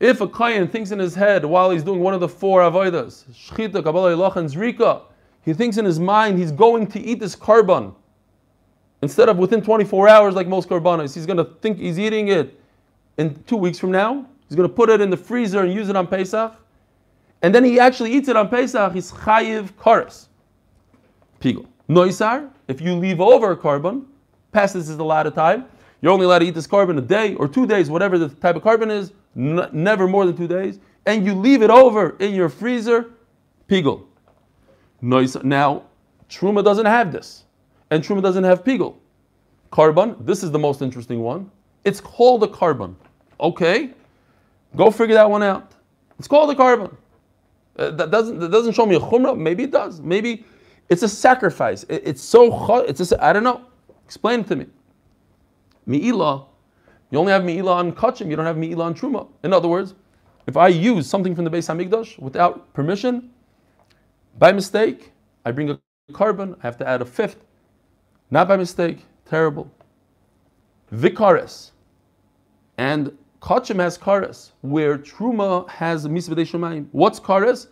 [0.00, 3.24] if a kohen thinks in his head while he's doing one of the four avodas,
[3.32, 5.02] shchita, kabbalah, ilach, and zrika,
[5.42, 7.94] he thinks in his mind he's going to eat this korban.
[9.00, 12.57] Instead of within 24 hours like most korbanos, he's going to think he's eating it
[13.18, 14.26] in two weeks from now.
[14.48, 16.54] He's going to put it in the freezer and use it on Pesach.
[17.42, 18.92] And then he actually eats it on Pesach.
[18.92, 20.28] He's chayiv karas.
[21.40, 21.66] Pigul.
[21.88, 24.04] Noisar, if you leave over a korban,
[24.52, 25.66] past this is a lot of time,
[26.00, 28.56] you're only allowed to eat this korban a day or two days, whatever the type
[28.56, 32.34] of korban is, n- never more than two days, and you leave it over in
[32.34, 33.10] your freezer,
[33.68, 34.04] pigul.
[35.00, 35.82] Now,
[36.28, 37.44] truma doesn't have this,
[37.90, 38.96] and truma doesn't have pigul.
[39.72, 41.50] Korban, this is the most interesting one.
[41.84, 42.94] It's called a korban.
[43.40, 43.90] Okay,
[44.76, 45.72] go figure that one out.
[46.18, 46.94] It's called a korban.
[47.76, 49.38] Uh, that doesn't that doesn't show me a chumrah.
[49.38, 50.00] Maybe it does.
[50.00, 50.44] Maybe
[50.88, 51.84] it's a sacrifice.
[51.84, 53.62] It, it's so it's I don't know.
[54.04, 54.66] Explain it to me.
[55.88, 56.46] Mi'ilah,
[57.10, 59.28] you only have Mi'ilah on Kachim, you don't have Mi'ilah on Truma.
[59.42, 59.94] In other words,
[60.46, 63.30] if I use something from the Beis Hamikdash without permission,
[64.38, 65.12] by mistake,
[65.44, 65.78] I bring a
[66.12, 67.44] korban, I have to add a fifth.
[68.30, 69.70] Not by mistake, terrible.
[70.92, 71.70] Vikaris.
[72.76, 76.86] And Kachim has kares, where Truma has Misvadei Shemayim.
[76.92, 77.68] What's kares?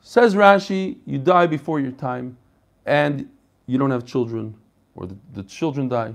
[0.00, 2.36] Says Rashi, you die before your time,
[2.84, 3.28] and
[3.66, 4.54] you don't have children,
[4.94, 6.14] or the, the children die.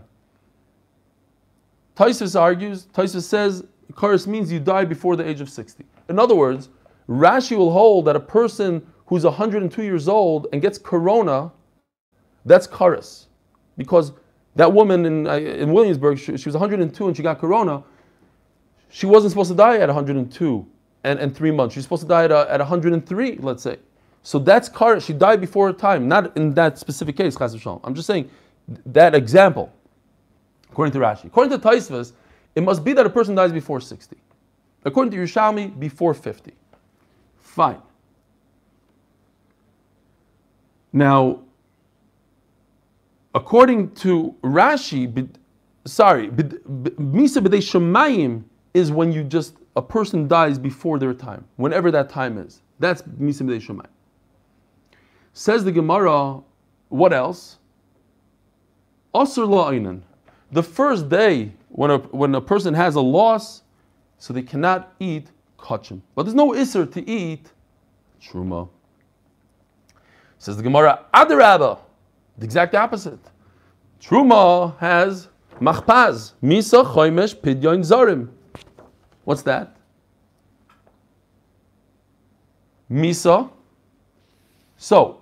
[1.95, 5.83] Taisus argues, Taisus says, Karis means you die before the age of 60.
[6.07, 6.69] In other words,
[7.09, 11.51] Rashi will hold that a person who's 102 years old and gets corona,
[12.45, 13.25] that's Karis.
[13.75, 14.13] Because
[14.55, 17.83] that woman in, uh, in Williamsburg, she, she was 102 and she got corona.
[18.89, 20.67] She wasn't supposed to die at 102
[21.03, 21.75] and, and three months.
[21.75, 23.77] She's supposed to die at, uh, at 103, let's say.
[24.23, 25.05] So that's Karis.
[25.05, 28.29] She died before her time, not in that specific case, I'm just saying
[28.85, 29.71] that example
[30.71, 31.25] according to Rashi.
[31.25, 32.13] According to Taisvas,
[32.55, 34.15] it must be that a person dies before 60.
[34.85, 36.53] According to Yerushalmi, before 50.
[37.37, 37.81] Fine.
[40.93, 41.41] Now,
[43.35, 45.29] according to Rashi,
[45.85, 51.91] sorry, Misa b'dei Shemayim is when you just, a person dies before their time, whenever
[51.91, 52.61] that time is.
[52.79, 53.87] That's Misa b'dei Shemayim.
[55.33, 56.41] Says the Gemara,
[56.89, 57.57] what else?
[59.13, 60.01] Asr la'aynan.
[60.51, 63.61] The first day when a, when a person has a loss,
[64.17, 65.27] so they cannot eat
[65.57, 66.01] kachim.
[66.15, 67.51] But there's no isser to eat
[68.21, 68.69] truma.
[70.37, 71.79] Says the Gemara, Adarabba,
[72.37, 73.19] the exact opposite.
[74.01, 75.27] Truma has
[75.59, 78.29] machpaz, misa choimesh pidyon zarim.
[79.29, 79.75] What's that?
[82.89, 83.51] Misa.
[84.75, 85.21] So,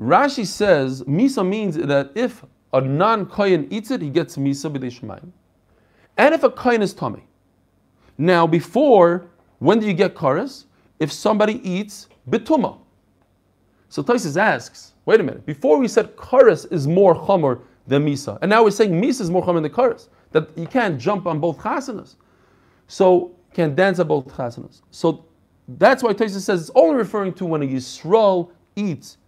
[0.00, 5.22] Rashi says misa means that if a non-kohen eats it, he gets misa b'dei.
[6.16, 7.24] And if a kohen is tummy.
[8.16, 9.26] Now, before,
[9.58, 10.64] when do you get karas?
[10.98, 12.78] If somebody eats bituma.
[13.90, 18.38] So Taisus asks, wait a minute, before we said karas is more chomer than misa,
[18.40, 21.38] and now we're saying misa is more chomer than karas, that you can't jump on
[21.38, 22.14] both chasanas.
[22.86, 24.82] So, can't dance about both chasanas.
[24.90, 25.26] So,
[25.68, 29.18] that's why Taisus says it's only referring to when a Yisrael eats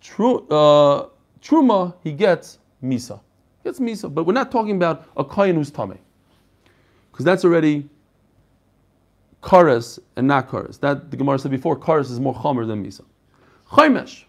[0.00, 1.08] tru, uh,
[1.40, 3.20] truma, he gets misa.
[3.62, 5.98] He gets misa, but we're not talking about a kohen who's tummy,
[7.10, 7.88] because that's already
[9.42, 10.80] karas and not karas.
[10.80, 13.02] That the Gemara said before, karas is more chomer than misa.
[13.70, 14.24] Chaimesh,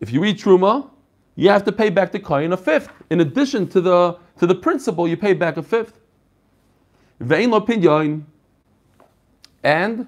[0.00, 0.90] if you eat truma,
[1.36, 2.88] you have to pay back the kohen a fifth.
[3.10, 5.97] In addition to the to the principal, you pay back a fifth.
[7.20, 8.22] Ve'in lo pidyon,
[9.64, 10.06] and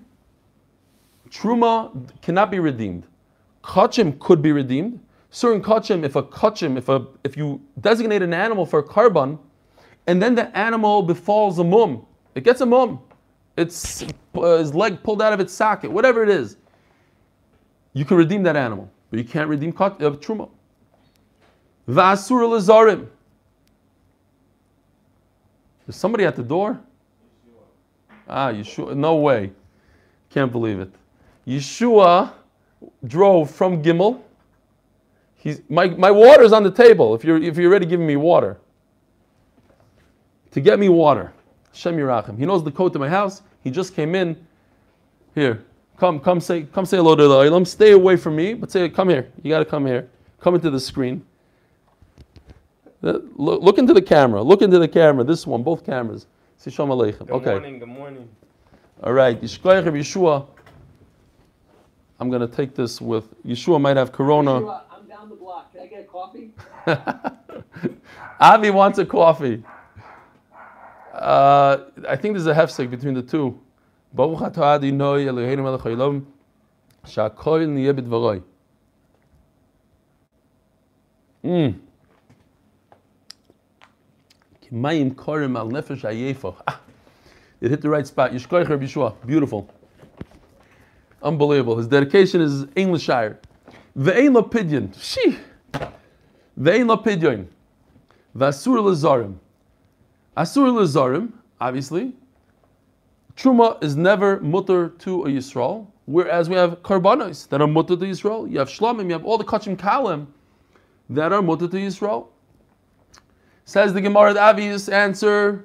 [1.29, 1.90] truma
[2.23, 3.07] cannot be redeemed.
[3.64, 5.01] Kachim could be redeemed.
[5.31, 9.38] Certain kachim, if a kachim, if a if you designate an animal for a korban,
[10.07, 13.01] and then the animal befalls a mum, it gets a mum,
[13.57, 16.57] its uh, his leg pulled out of its socket, whatever it is,
[17.92, 20.49] you can redeem that animal, but you can't redeem kat, uh, truma.
[21.88, 23.09] Vasur lazarim.
[25.87, 26.81] There's somebody at the door.
[28.31, 28.97] Ah, Yeshua.
[28.97, 29.51] No way.
[30.31, 30.90] Can't believe it.
[31.47, 32.33] Yeshua
[33.07, 34.23] drove from Gimel.
[35.35, 38.59] He's, my, my water's on the table if you're, if you're already giving me water.
[40.53, 41.33] To get me water.
[41.73, 42.38] Shem Yerachim.
[42.38, 43.43] He knows the code to my house.
[43.64, 44.37] He just came in.
[45.35, 45.64] Here,
[45.97, 47.66] come, come say, come say hello to the Olam.
[47.66, 49.31] Stay away from me, but say, come here.
[49.43, 50.09] You got to come here.
[50.40, 51.25] Come into the screen.
[53.03, 54.43] Look into the camera.
[54.43, 55.25] Look into the camera.
[55.25, 56.27] This one, both cameras.
[56.61, 57.20] Say Shalom Aleichem.
[57.20, 57.53] Good Okay.
[57.53, 58.29] morning, good morning.
[59.03, 60.46] All right, Yishkoyach Yeshua.
[62.18, 64.61] I'm going to take this with Yeshua might have corona.
[64.61, 65.73] Yeshua, I'm down the block.
[65.73, 66.51] Can I get a coffee?
[68.40, 69.64] Avi wants a coffee.
[71.14, 73.59] Uh, I think there's a hefsek between the two.
[74.12, 76.27] Baruch atah Adonai Eloheinu melech haolam,
[77.07, 78.42] sha'akol niyeh b'dvaroi.
[81.42, 81.81] Mm.
[84.72, 86.54] Kimayim korim al nefesh hayefa.
[86.66, 86.80] Ah,
[87.61, 88.33] It hit the right spot.
[88.33, 89.14] Yishkoyach Rabbi Yeshua.
[89.26, 89.68] Beautiful.
[91.22, 91.76] Unbelievable.
[91.76, 93.37] His dedication is Englishire.
[93.98, 94.98] Ve'ein lo pidyon.
[95.00, 95.37] Shee.
[96.59, 97.46] Ve'ein lo pidyon.
[98.37, 99.35] Vasur lezarim.
[100.37, 102.14] Asur lezarim, obviously.
[103.37, 108.04] Truma is never mutter to a Yisrael, whereas we have korbanos that are mutter to
[108.04, 108.50] Yisrael.
[108.50, 110.26] You have shlamim, you have all the kachim kalim
[111.11, 112.28] that are mutter to Yisrael.
[113.70, 115.64] Says the Gemara, the obvious answer.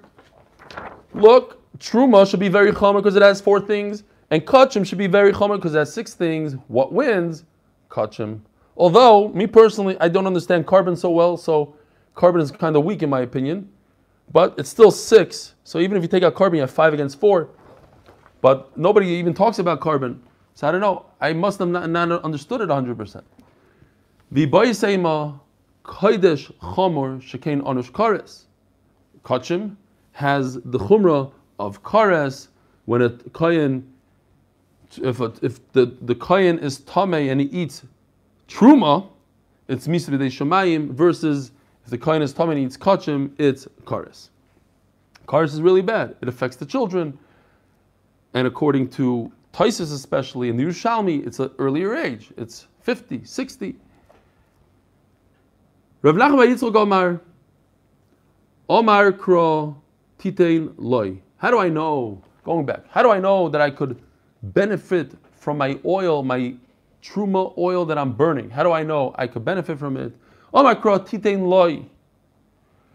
[1.15, 5.07] Look, Truma should be very chomer because it has four things, and Kachim should be
[5.07, 6.53] very chomer because it has six things.
[6.67, 7.45] What wins?
[7.89, 8.41] Kachim.
[8.77, 11.75] Although, me personally, I don't understand korban so well, so
[12.15, 13.67] korban is kind of weak in my opinion.
[14.31, 17.19] But it's still six, so even if you take out korban, you have five against
[17.19, 17.49] four.
[18.39, 20.19] But nobody even talks about korban.
[20.53, 21.07] So I don't know.
[21.19, 23.23] I must have not, not understood it 100%.
[24.31, 25.39] The Bayiseima
[25.85, 28.45] Kodesh Chomor Shekain Anush Kares.
[29.23, 29.75] Kachim
[30.13, 32.47] has the chumrah of kares
[32.85, 33.91] when a kohen,
[35.01, 37.83] if, a, if the, the kohen is tamei and he eats
[38.47, 39.07] truma,
[39.67, 41.51] it's misa b'dei shemayim versus
[41.83, 44.29] if the kohen is tamei and he eats kachim, it's kares.
[45.27, 46.15] Kares is really bad.
[46.21, 47.17] It affects the children,
[48.33, 52.31] and according to Taisus especially in the Yerushalmi, it's an earlier age.
[52.37, 53.75] It's 50, 60.
[56.05, 57.19] Rav Nachman Yitzchak Omar,
[58.69, 59.75] Omar Kro
[60.19, 61.19] Titein Loi.
[61.37, 63.99] How do I know, going back, how do I know that I could
[64.43, 66.53] benefit from my oil, my
[67.01, 68.51] truma oil that I'm burning?
[68.51, 70.13] How do I know I could benefit from it?
[70.53, 71.83] Omar Kro Titein Loi.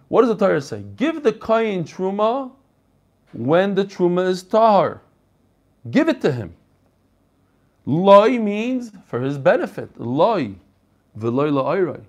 [0.07, 0.85] What does the Torah say?
[0.95, 2.53] Give the kohen truma
[3.33, 5.03] when the truma is tahar.
[5.91, 6.55] Give it to him.
[7.87, 10.01] Loi means for his benefit.
[10.01, 10.55] Loi.
[11.19, 12.05] V'loi la'oiroi.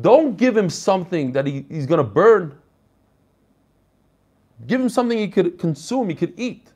[0.00, 2.58] Don't give him something that he, he's going to burn.
[4.66, 6.68] Give him something he could consume, he could eat.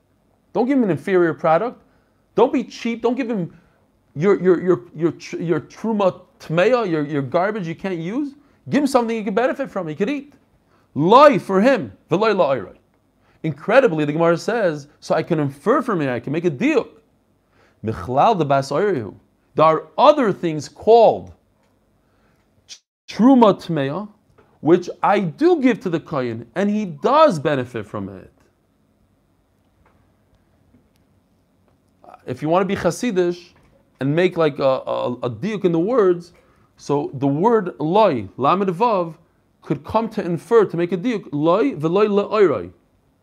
[0.52, 1.82] Don't give him an inferior product.
[2.34, 3.02] Don't be cheap.
[3.02, 3.56] Don't give him
[4.14, 8.34] your your your your your truma tmeya, your, your garbage you can't use.
[8.68, 9.86] Give him something he could benefit from.
[9.86, 10.34] He could eat.
[10.94, 11.92] Lie for him.
[12.10, 12.76] V'loy la'oray.
[13.42, 16.88] Incredibly, the Gemara says, so I can infer from it, I can make a deal.
[17.84, 19.14] Michlal the bas oyrehu.
[19.54, 21.32] There are other things called
[23.08, 24.08] truma tmeya,
[24.60, 28.32] which I do give to the kohen, and he does benefit from it.
[32.26, 33.52] If you want to be Hasidish
[34.00, 36.32] and make like a, a, a diuk in the words,
[36.76, 39.14] so the word loy, lamed vav,
[39.62, 42.72] could come to infer, to make a diuk, loy veloy le'oiroi.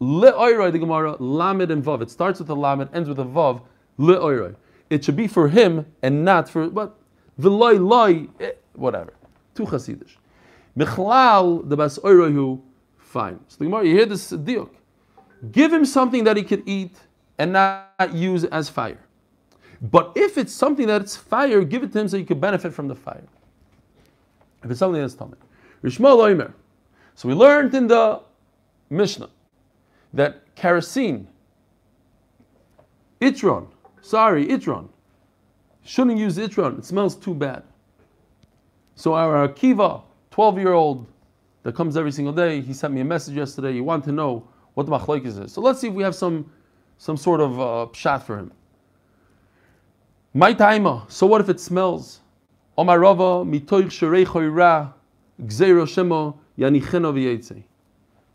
[0.02, 2.02] Le'oiroi, the Gemara, lamed and vav.
[2.02, 3.62] It starts with a lamed, ends with a vav,
[4.00, 4.56] le'oiroi.
[4.90, 6.98] It should be for him and not for, but
[7.40, 9.14] veloy loy, eh, whatever.
[9.56, 10.16] Too Hasidish.
[10.78, 12.62] Michlal, the bas oirohu,
[12.98, 13.40] fine.
[13.48, 14.70] So the Gemara, you hear this diuk.
[15.52, 16.96] Give him something that he could eat
[17.38, 19.00] and not use as fire.
[19.82, 22.88] But if it's something that's fire, give it to him so he could benefit from
[22.88, 23.24] the fire.
[24.64, 25.36] If it's something that's tummy.
[25.84, 26.54] Rishmal Oimer.
[27.16, 28.22] So we learned in the
[28.90, 29.30] Mishnah
[30.14, 31.28] that kerosene,
[33.20, 33.68] itron,
[34.02, 34.88] sorry, itron,
[35.84, 36.80] shouldn't use itron.
[36.80, 37.64] It smells too bad.
[38.96, 41.08] So our Akiva, 12 year old
[41.64, 43.74] that comes every single day, he sent me a message yesterday.
[43.74, 45.52] He wanted to know what the machlokes is.
[45.52, 46.50] So let's see if we have some,
[46.98, 48.52] some sort of uh, shot for him.
[50.34, 51.10] My taima.
[51.12, 52.22] So what if it smells?
[52.78, 54.94] Omar Rava mitoich sherei choira
[55.44, 57.64] gzeiro shemo yanicheno.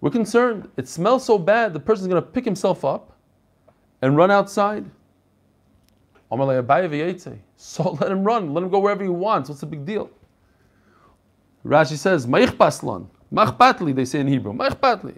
[0.00, 0.68] We're concerned.
[0.76, 1.72] It smells so bad.
[1.72, 3.16] The person's going to pick himself up
[4.00, 4.84] and run outside.
[6.30, 7.36] Omar le abaye v'yetze.
[7.56, 8.54] So let him run.
[8.54, 9.48] Let him go wherever he wants.
[9.48, 10.08] What's the big deal?
[11.64, 13.06] Rashi says, Ma'ichpaslan.
[13.32, 14.52] Machpatli, they say in Hebrew.
[14.52, 15.16] Machpatli.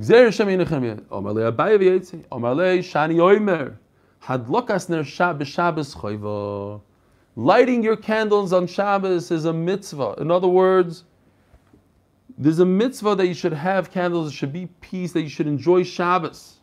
[0.00, 2.24] Gzer Hashem Yinechem Omar le abaye v'yetze.
[2.32, 3.76] Omar le shani oimer.
[4.24, 6.80] Hadlokas ner Shabbos choiva.
[7.36, 10.14] Lighting your candles on Shabbos is a mitzvah.
[10.18, 11.04] In other words,
[12.36, 15.46] there's a mitzvah that you should have candles, it should be peace, that you should
[15.46, 16.56] enjoy Shabbos.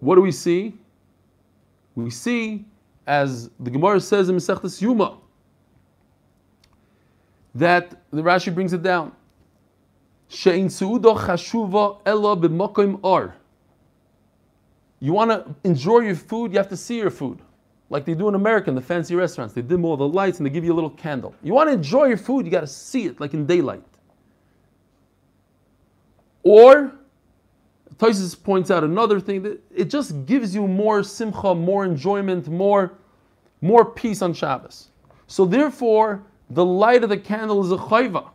[0.00, 0.74] What do we see?
[1.94, 2.64] We see,
[3.08, 5.16] as the Gemara says in Masechtas Yuma,
[7.54, 9.12] that the Rashi brings it down.
[10.30, 10.70] Shein
[12.04, 13.34] ella or.
[15.00, 17.38] You want to enjoy your food, you have to see your food.
[17.88, 19.54] Like they do in America in the fancy restaurants.
[19.54, 21.34] They dim all the lights and they give you a little candle.
[21.42, 23.82] You want to enjoy your food, you got to see it like in daylight.
[26.42, 26.92] Or,
[27.98, 32.92] Tosis points out another thing that it just gives you more simcha, more enjoyment, more,
[33.60, 34.88] more peace on Shabbos.
[35.26, 38.30] So therefore, the light of the candle is a chayva.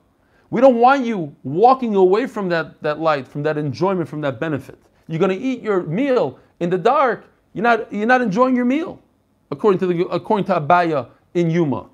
[0.49, 4.39] We don't want you walking away from that, that light, from that enjoyment, from that
[4.39, 4.77] benefit.
[5.07, 7.25] You're going to eat your meal in the dark.
[7.53, 9.01] You're not, you're not enjoying your meal,
[9.49, 11.89] according to, the, according to Abaye in Yuma.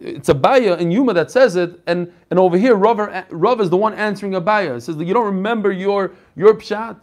[0.00, 3.76] It's Abaye in Yuma that says it, and, and over here, Rav, Rav is the
[3.76, 4.76] one answering Abaye.
[4.76, 7.00] It says that you don't remember your, your pshat.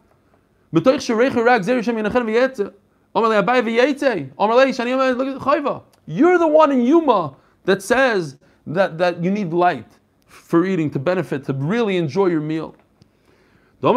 [6.08, 7.36] You're the one in Yuma
[7.66, 8.38] that says
[8.68, 9.88] that, that you need light
[10.28, 12.76] for eating, to benefit, to really enjoy your meal.
[13.82, 13.90] They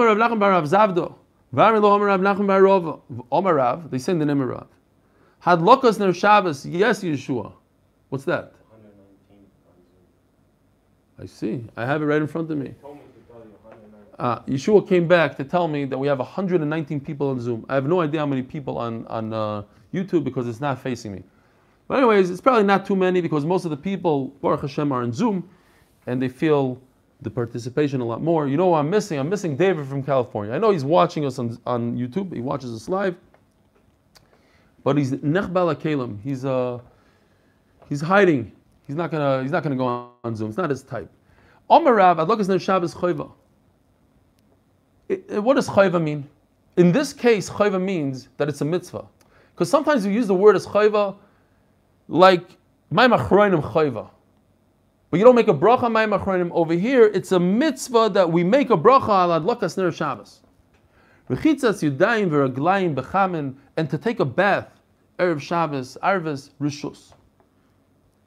[3.98, 4.66] say in the name of Rav.
[6.64, 7.52] Yes Yeshua.
[8.08, 8.52] What's that?
[11.20, 11.64] I see.
[11.76, 12.74] I have it right in front of me.
[14.18, 17.64] Uh, Yeshua came back to tell me that we have 119 people on Zoom.
[17.68, 19.62] I have no idea how many people on, on uh,
[19.94, 21.22] YouTube because it's not facing me.
[21.86, 25.02] But anyways, it's probably not too many because most of the people, Baruch Hashem, are
[25.02, 25.48] on Zoom
[26.06, 26.80] and they feel
[27.22, 28.48] the participation a lot more.
[28.48, 29.18] You know what I'm missing?
[29.18, 30.54] I'm missing David from California.
[30.54, 32.34] I know he's watching us on, on YouTube.
[32.34, 33.16] He watches us live.
[34.84, 36.20] But he's nechbal kalim.
[36.22, 36.78] He's uh,
[37.88, 38.52] he's hiding.
[38.88, 40.48] He's not gonna he's not gonna go on, on Zoom.
[40.48, 41.10] It's not his type.
[41.70, 43.30] Omer Rav, Adlokas Ner Shabbos Chayva.
[45.42, 46.26] What does Chayva mean?
[46.78, 49.06] In this case, Chayva means that it's a mitzvah.
[49.54, 51.14] Because sometimes we use the word as Chayva
[52.08, 52.56] like
[52.90, 54.08] Maim Achroinim Chayva.
[55.10, 56.50] But you don't make a bracha Maim Achroinim.
[56.52, 60.40] Over here, it's a mitzvah that we make a bracha al Adlokas Ner Shabbos.
[61.28, 64.68] Rechitzas Yudayim Veraglayim Bechamin, and to take a bath,
[65.18, 67.12] Erev Shabbos, Arvis, Rishus.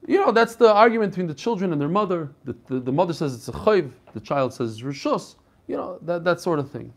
[0.06, 2.30] You know, that's the argument between the children and their mother.
[2.44, 5.36] The, the, the mother says it's a chayv, the child says it's rishus.
[5.68, 6.92] You know, that, that sort of thing.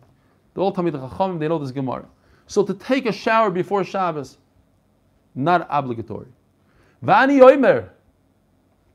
[0.55, 2.05] The old Talmid Chachamim, they know this Gemara.
[2.47, 4.37] So to take a shower before Shabbos,
[5.35, 6.27] not obligatory.
[7.03, 7.89] Vani oimer.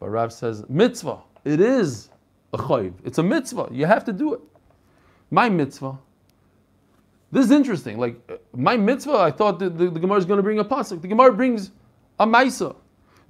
[0.00, 1.18] But Rav says, mitzvah.
[1.44, 2.08] It is
[2.52, 2.94] a chayv.
[3.04, 3.68] It's a mitzvah.
[3.70, 4.40] You have to do it.
[5.30, 5.98] My mitzvah.
[7.30, 7.98] This is interesting.
[7.98, 10.64] Like, uh, my mitzvah, I thought the, the, the Gemara is going to bring a
[10.64, 11.00] pasuk.
[11.00, 11.70] The Gemara brings
[12.18, 12.74] a maisa.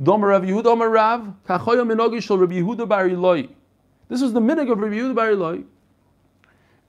[0.03, 3.48] Domer Rav Rav, kachoya minogi Yehuda bar Eloi.
[4.09, 5.64] This was the minig of Rav Yehuda bar Eloi.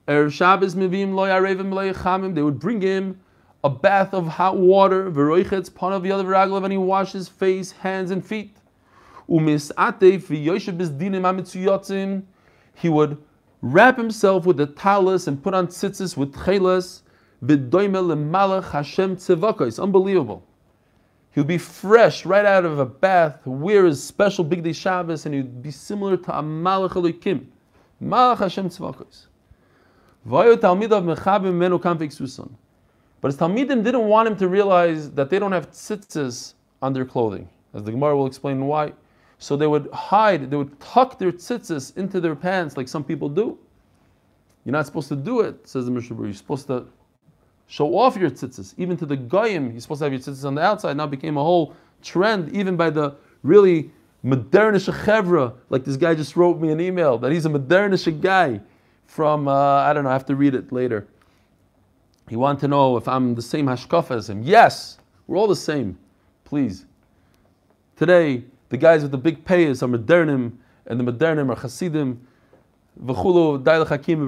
[0.07, 2.33] Erev Shabbos loy arevim loy chamim.
[2.33, 3.19] They would bring him
[3.65, 8.25] a bath of hot water, v'roichetz panav yadav and he washes his face, hands, and
[8.25, 8.55] feet.
[9.27, 9.33] He
[12.89, 13.17] would
[13.61, 17.01] wrap himself with the talus and put on tzitzis with chelas.
[17.43, 19.83] V'doime lemalach Hashem tzevakos.
[19.83, 20.45] Unbelievable.
[21.33, 25.33] He'll be fresh right out of a bath, wear his special big day Shabbos, and
[25.33, 27.45] he'd be similar to a Malach Elokim.
[28.03, 29.27] Malach Hashem Tzvakos.
[30.27, 32.55] Talmidav Mechabim Menu Kamfik Susan.
[33.21, 37.05] But his Talmidim didn't want him to realize that they don't have tzitzis on their
[37.05, 38.91] clothing, as the Gemara will explain why.
[39.37, 43.29] So they would hide, they would tuck their tzitzis into their pants like some people
[43.29, 43.57] do.
[44.65, 46.21] You're not supposed to do it, says the Mishnah.
[46.21, 46.85] You're supposed to
[47.71, 48.73] show off your tzitzis.
[48.77, 50.97] Even to the goyim, you're supposed to have your tzitzis on the outside.
[50.97, 53.91] Now became a whole trend, even by the really
[54.25, 55.53] modernish chevra.
[55.69, 58.59] Like this guy just wrote me an email that he's a modernish guy
[59.05, 60.09] from uh, I don't know.
[60.09, 61.07] I have to read it later.
[62.27, 64.43] He wanted to know if I'm the same hashkafa as him.
[64.43, 64.97] Yes,
[65.27, 65.97] we're all the same.
[66.43, 66.85] Please.
[67.95, 70.57] Today, the guys with the big payas are modernim,
[70.87, 72.19] and the modernim are chasidim.
[73.01, 74.27] V'chulu, hakim,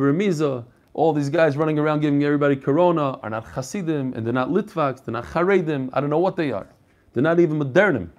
[0.93, 5.03] all these guys running around giving everybody corona are not Hasidim and they're not Litvaks,
[5.03, 6.67] they're not Charedim, I don't know what they are.
[7.13, 8.09] They're not even modernim.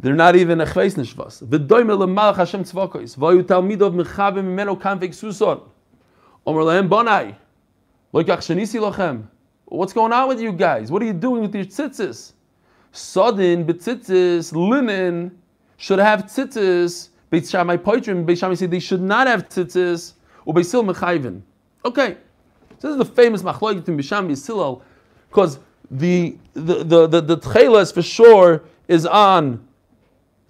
[0.00, 1.42] They're not even Echveis Nishvas.
[1.44, 3.16] V'doime lemalach Hashem tzvokos.
[3.16, 5.62] V'ayu talmidov mechavim imeno kanvek suson.
[6.46, 7.34] Omer lehem bonai.
[8.14, 9.24] Loikach shenisi lochem.
[9.66, 10.90] What's going on with you guys?
[10.90, 12.32] What are you doing with your tzitzis?
[12.92, 15.36] Sodin, betzitzis, linen
[15.76, 17.08] should have tzitzis.
[17.30, 20.14] Beit Shammai Poitrim, Beit said they should not have tzitzis.
[20.48, 21.42] Ubeisil mechayvin.
[21.84, 22.16] Okay,
[22.78, 24.82] so this is the famous machloket in Bisham Yisilal,
[25.28, 25.58] because
[25.90, 29.66] the the the the, the tchelas for sure is on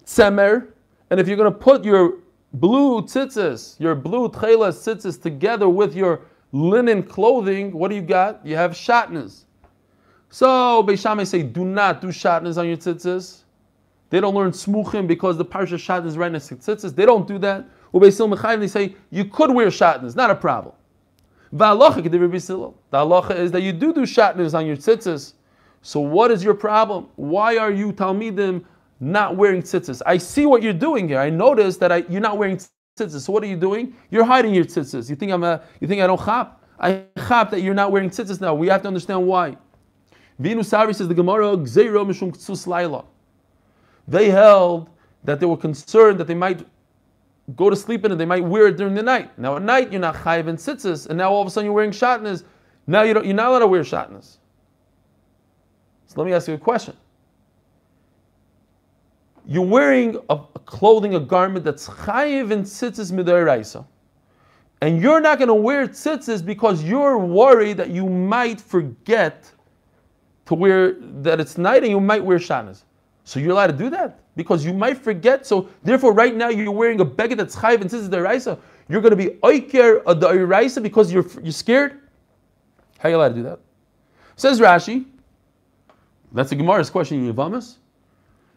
[0.05, 0.67] tzemer,
[1.09, 2.15] and if you're going to put your
[2.53, 6.21] blue tzitzis, your blue tchelas tzitzis together with your
[6.51, 8.43] linen clothing, what do you got?
[8.45, 9.43] You have shatnas.
[10.31, 13.41] So Beishamai say, do not do shatnas on your tzitzis.
[14.09, 16.95] They don't learn smuchim because the parsha shatnas right next to tzitzis.
[16.95, 17.65] They don't do that.
[17.93, 20.73] Ubeisil Mechayim, they say you could wear shatnez, not a problem.
[21.51, 25.33] The halacha is that you do do shatnez on your tzitzis.
[25.81, 27.07] So what is your problem?
[27.15, 28.63] Why are you Talmidim
[28.99, 30.01] not wearing tzitzis?
[30.05, 31.19] I see what you're doing here.
[31.19, 33.21] I notice that I, you're not wearing tzitzis.
[33.21, 33.95] So what are you doing?
[34.11, 35.09] You're hiding your tzitzis.
[35.09, 36.61] You think I'm a, you think I don't chap?
[36.79, 38.53] I chap that you're not wearing tzitzis now.
[38.53, 39.57] We have to understand why.
[40.39, 43.05] Vinu Sari says the Gemara Gzeiro Mishum Ktsus Laila.
[44.07, 44.89] They held
[45.23, 46.65] that they were concerned that they might
[47.55, 49.37] go to sleep in it, they might wear it during the night.
[49.37, 51.73] Now at night you're not chayiv and tzitzis, and now all of a sudden you're
[51.73, 52.43] wearing shatnez.
[52.87, 54.37] Now you you're not allowed to wear shatnez.
[56.07, 56.95] So let me ask you a question.
[59.45, 63.85] You're wearing a, a clothing, a garment that's chayiv and tzitzis midoraisa.
[64.81, 69.51] And you're not going to wear tzitzis because you're worried that you might forget
[70.45, 72.83] to wear, that it's night and you might wear shatnez.
[73.29, 75.45] So you're allowed to do that because you might forget.
[75.45, 78.57] So therefore, right now you're wearing a beggar that's chayiv and tzitzis deraisa.
[78.87, 81.99] You're going to be oiker of the deraisa because you're you're scared.
[82.97, 83.59] How are you allowed to do that?
[84.35, 85.05] Says Rashi.
[86.31, 87.77] That's a Gemara's question in Yavamas,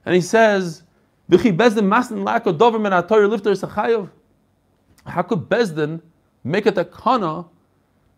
[0.07, 0.85] and he says.
[1.31, 1.59] How could
[5.51, 6.01] bezdin
[6.45, 7.45] make it a kana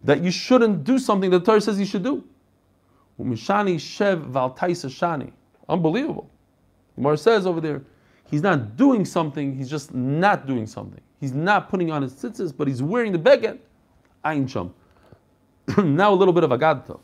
[0.04, 2.22] that you shouldn't do something that the Torah says you should do?
[3.18, 5.32] Umishani shev.
[5.68, 6.30] Unbelievable.
[6.94, 7.82] The Gemara says over there,
[8.30, 11.00] he's not doing something, he's just not doing something.
[11.20, 13.58] He's not putting on his tzitzis, but he's wearing the beged.
[14.24, 14.74] Ayin sham.
[15.96, 17.00] now a little bit of agadta.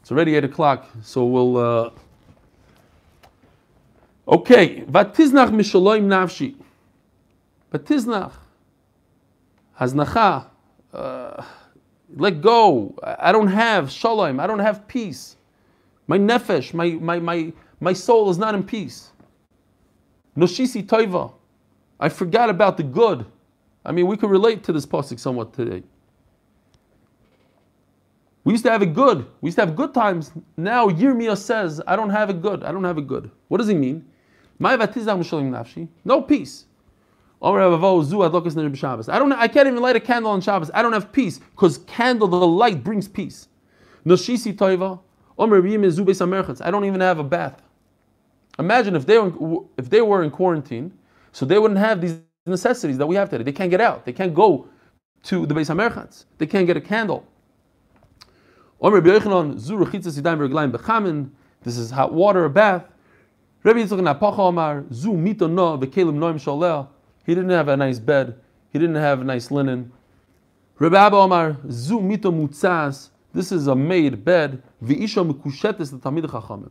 [0.00, 1.56] It's already 8 o'clock, so we'll.
[1.56, 1.90] Uh...
[4.28, 6.56] Okay, vatiznach mishaloim nafshi.
[7.72, 8.32] Vatiznach.
[9.80, 10.46] Haznacha.
[10.92, 11.42] Uh,
[12.16, 12.94] let go.
[13.02, 14.38] I don't have shalom.
[14.38, 15.36] I don't have peace.
[16.06, 17.52] My nefesh, my, my, my,
[17.84, 19.10] my soul is not in peace.
[20.36, 21.32] Noshisi toiva.
[22.00, 23.26] I forgot about the good.
[23.84, 25.82] I mean, we could relate to this pasuk somewhat today.
[28.44, 29.26] We used to have it good.
[29.42, 30.32] We used to have good times.
[30.56, 32.64] Now Yirmiyah says, I don't have it good.
[32.64, 33.30] I don't have it good.
[33.48, 34.06] What does he mean?
[34.58, 36.64] No peace.
[37.42, 39.32] I don't.
[39.32, 40.70] I can't even light a candle on Shabbos.
[40.72, 43.48] I don't have peace because candle, the light brings peace.
[44.06, 44.16] I
[46.70, 47.63] don't even have a bath.
[48.58, 50.92] Imagine if they were, if they were in quarantine,
[51.32, 53.42] so they wouldn't have these necessities that we have today.
[53.44, 54.04] They can't get out.
[54.04, 54.68] They can't go
[55.24, 56.26] to the Beis Hamerchatz.
[56.38, 57.26] They can't get a candle.
[61.62, 62.84] This is hot water, a bath.
[63.62, 63.80] Rabbi.
[63.80, 63.86] He
[67.34, 68.38] didn't have a nice bed.
[68.70, 69.90] He didn't have nice linen.
[70.78, 71.56] Rabbi Omar.
[71.64, 74.62] This is a made bed.
[74.82, 76.70] The tamid.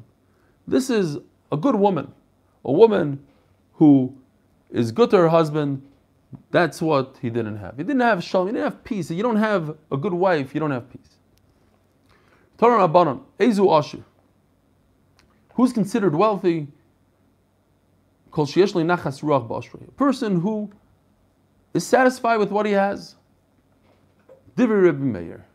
[0.67, 1.17] This is
[1.53, 2.11] a good woman,
[2.65, 3.23] a woman
[3.73, 4.17] who
[4.71, 5.81] is good to her husband.
[6.49, 7.77] That's what he didn't have.
[7.77, 8.47] He didn't have shalom.
[8.47, 9.11] He didn't have peace.
[9.11, 10.55] You don't have a good wife.
[10.55, 11.19] You don't have peace.
[12.57, 14.03] Torah Rabbanon, Ezu Asher.
[15.53, 16.67] Who's considered wealthy?
[18.35, 18.45] A
[19.95, 20.71] person who
[21.75, 23.15] is satisfied with what he has.
[24.57, 25.45] Divrei Rebbe Meir.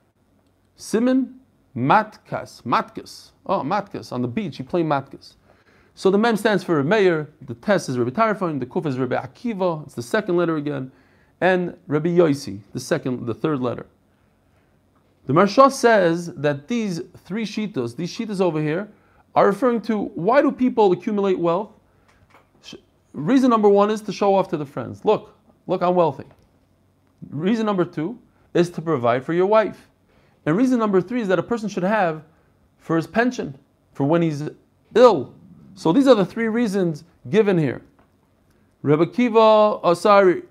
[0.77, 1.41] Simon
[1.75, 2.63] Matkas.
[2.63, 3.33] Matkas.
[3.47, 4.13] Oh, Matkas.
[4.13, 5.35] On the beach, he played Matkas.
[5.99, 9.17] So the mem stands for Meir, the tes is Rabbi Tarfon, the kuf is Rabbi
[9.17, 10.93] Akiva, it's the second letter again,
[11.41, 13.85] and Rabbi Yosi, the second, the third letter.
[15.27, 18.89] The Maharsha says that these three shitas, these shitas over here,
[19.35, 21.73] are referring to why do people accumulate wealth?
[23.13, 25.05] Reason number one is to show off to the friends.
[25.05, 25.35] Look,
[25.67, 26.27] look, I'm wealthy.
[27.29, 28.17] Reason number two
[28.55, 29.89] is to provide for your wife.
[30.47, 32.23] And reason number three is that a person should have
[32.77, 33.59] for his pension,
[33.95, 34.49] for when he's
[34.95, 35.35] ill.
[35.79, 37.83] So these are the three reasons given here.
[38.83, 40.43] Rebbe Kiva, oh, sorry.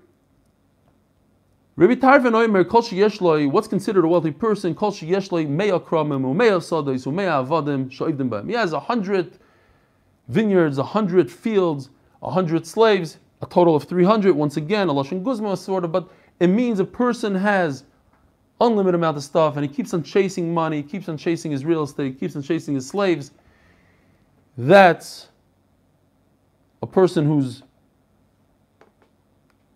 [1.76, 4.74] Rabbi Tarfon Oimer, Kol Sheyeshloi, what's considered a wealthy person?
[4.74, 8.48] Kol Sheyeshloi, Mea Kramim, Umea Sados, Umea Avadim, Shoivdim Bam.
[8.48, 9.38] He has a hundred
[10.28, 11.90] vineyards, a hundred fields,
[12.22, 14.34] a hundred slaves, a total of 300.
[14.34, 16.08] Once again, a Lashon Guzma sort of, but
[16.40, 17.84] it means a person has
[18.62, 21.82] unlimited amount of stuff and he keeps on chasing money, keeps on chasing his real
[21.82, 23.32] estate, keeps on chasing his slaves.
[24.58, 25.28] That's
[26.82, 27.62] a person who's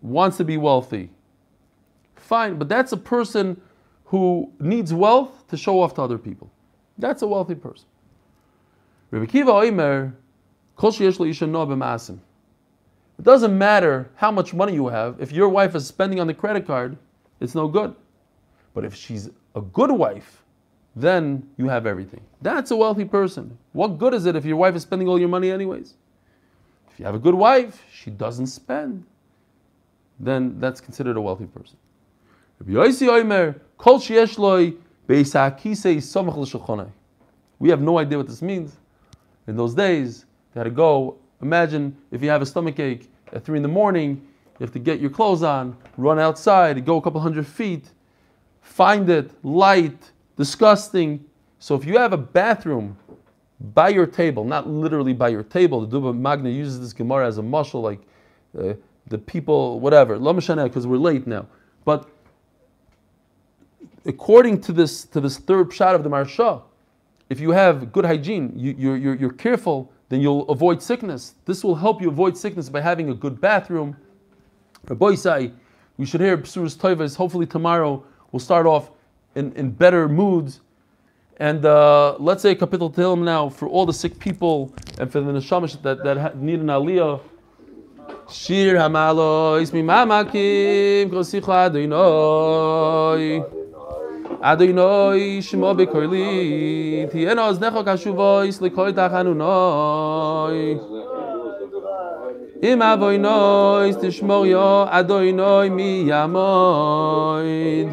[0.01, 1.09] wants to be wealthy.
[2.17, 3.61] Fine, but that's a person
[4.07, 6.51] who needs wealth to show off to other people.
[6.99, 7.87] That's a wealthy person.
[13.19, 15.21] It doesn't matter how much money you have.
[15.21, 16.97] If your wife is spending on the credit card,
[17.39, 17.95] it's no good.
[18.75, 20.43] But if she's a good wife,
[20.95, 22.21] then you have everything.
[22.43, 23.57] That's a wealthy person.
[23.73, 25.95] What good is it if your wife is spending all your money anyways?
[26.91, 29.05] If you have a good wife, she doesn't spend,
[30.21, 31.77] then that's considered a wealthy person.
[37.59, 38.77] We have no idea what this means.
[39.47, 41.17] In those days, they had to go.
[41.41, 44.21] Imagine if you have a stomach ache at three in the morning,
[44.59, 47.91] you have to get your clothes on, run outside, go a couple hundred feet,
[48.61, 51.25] find it light, disgusting.
[51.59, 52.97] So if you have a bathroom
[53.75, 57.39] by your table, not literally by your table, the Duba Magna uses this Gemara as
[57.39, 58.01] a muscle, like
[58.59, 58.75] uh,
[59.09, 60.19] the people, whatever.
[60.19, 61.47] Lo because we're late now.
[61.85, 62.09] But
[64.05, 66.63] according to this to this third shot of the Maharsha,
[67.29, 71.35] if you have good hygiene, you, you're, you're, you're careful, then you'll avoid sickness.
[71.47, 73.97] This will help you avoid sickness by having a good bathroom.
[74.87, 75.15] Rabbi
[75.97, 77.17] we should hear Psurus Toivas.
[77.17, 78.91] Hopefully tomorrow we'll start off
[79.35, 80.61] in, in better moods.
[81.39, 85.33] And uh, let's say kapitel Tehillim now for all the sick people and for the
[85.33, 87.21] neshamash that, that need an aliyah.
[88.31, 93.43] Shir hamalo ismi mamakim kosicha adonai
[94.41, 100.81] adonai shmo bekorli tieno aznecho kashuvois likoi tachanunoi
[102.63, 107.89] im avoinois tishmor yo adonai mi yamoid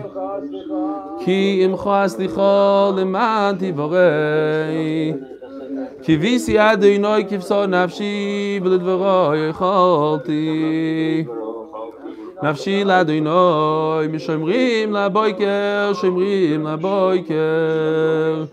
[1.25, 5.13] כי חס ליכו למען תבורי
[6.01, 11.25] כי ויסי אדינוי כבשור נפשי ולדברו יכולתי.
[12.43, 18.43] נפשי לאדינוי משומרים לבויקר שומרים לבויקר.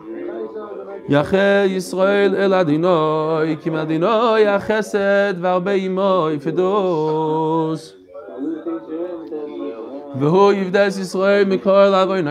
[1.09, 7.96] יחל ישראל אל אדינוי כי מאדינוי החסד והרבה עמוי פדוס
[10.19, 12.23] V'hu yivdes Yisrael mikol avoy.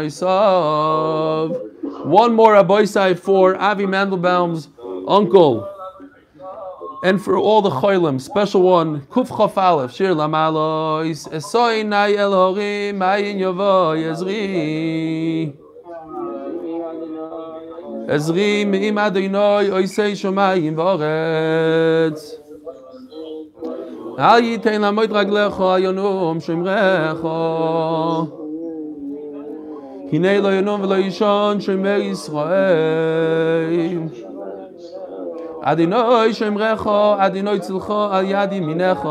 [2.05, 4.69] One more aboisai for Avi Mandelbaum's
[5.07, 5.71] uncle.
[7.03, 12.97] And for all the choilim, special one, Kuf Chof Aleph, Shir Lamalois, Esoi Nai Elohim,
[12.97, 15.53] Mayin Yovo, Ezri.
[18.07, 18.65] Ezri
[19.69, 22.45] Oisei Shomayim V'oretz.
[24.20, 27.26] אל ייתן לעמוד רגליך יונום שמרך
[30.11, 32.55] הנה לא ינום ולא יישון שומר ישראל.
[35.61, 36.88] אדינוי שומרך,
[37.18, 39.07] אדינוי צלחו על יד ימינך.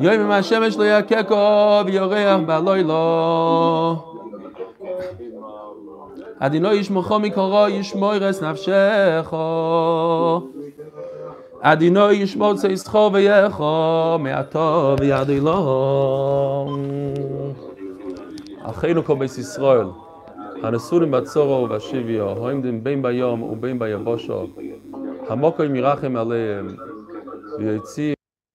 [0.00, 3.94] יום עם השמש לא יככו ויורח בלילה.
[6.38, 9.34] אדינוי ישמוכו מקורו ישמור אס נפשך.
[11.60, 16.76] אדינוי ישמור צייסכו ויכו מעטו וידי לו.
[18.62, 19.86] אחינו בית ישראל,
[20.62, 24.46] הנסורים בצורו ובשביו, העומדים בין ביום ובין ביבושו,
[25.28, 26.76] המוקרים ירחם עליהם,
[27.58, 28.14] ויוציא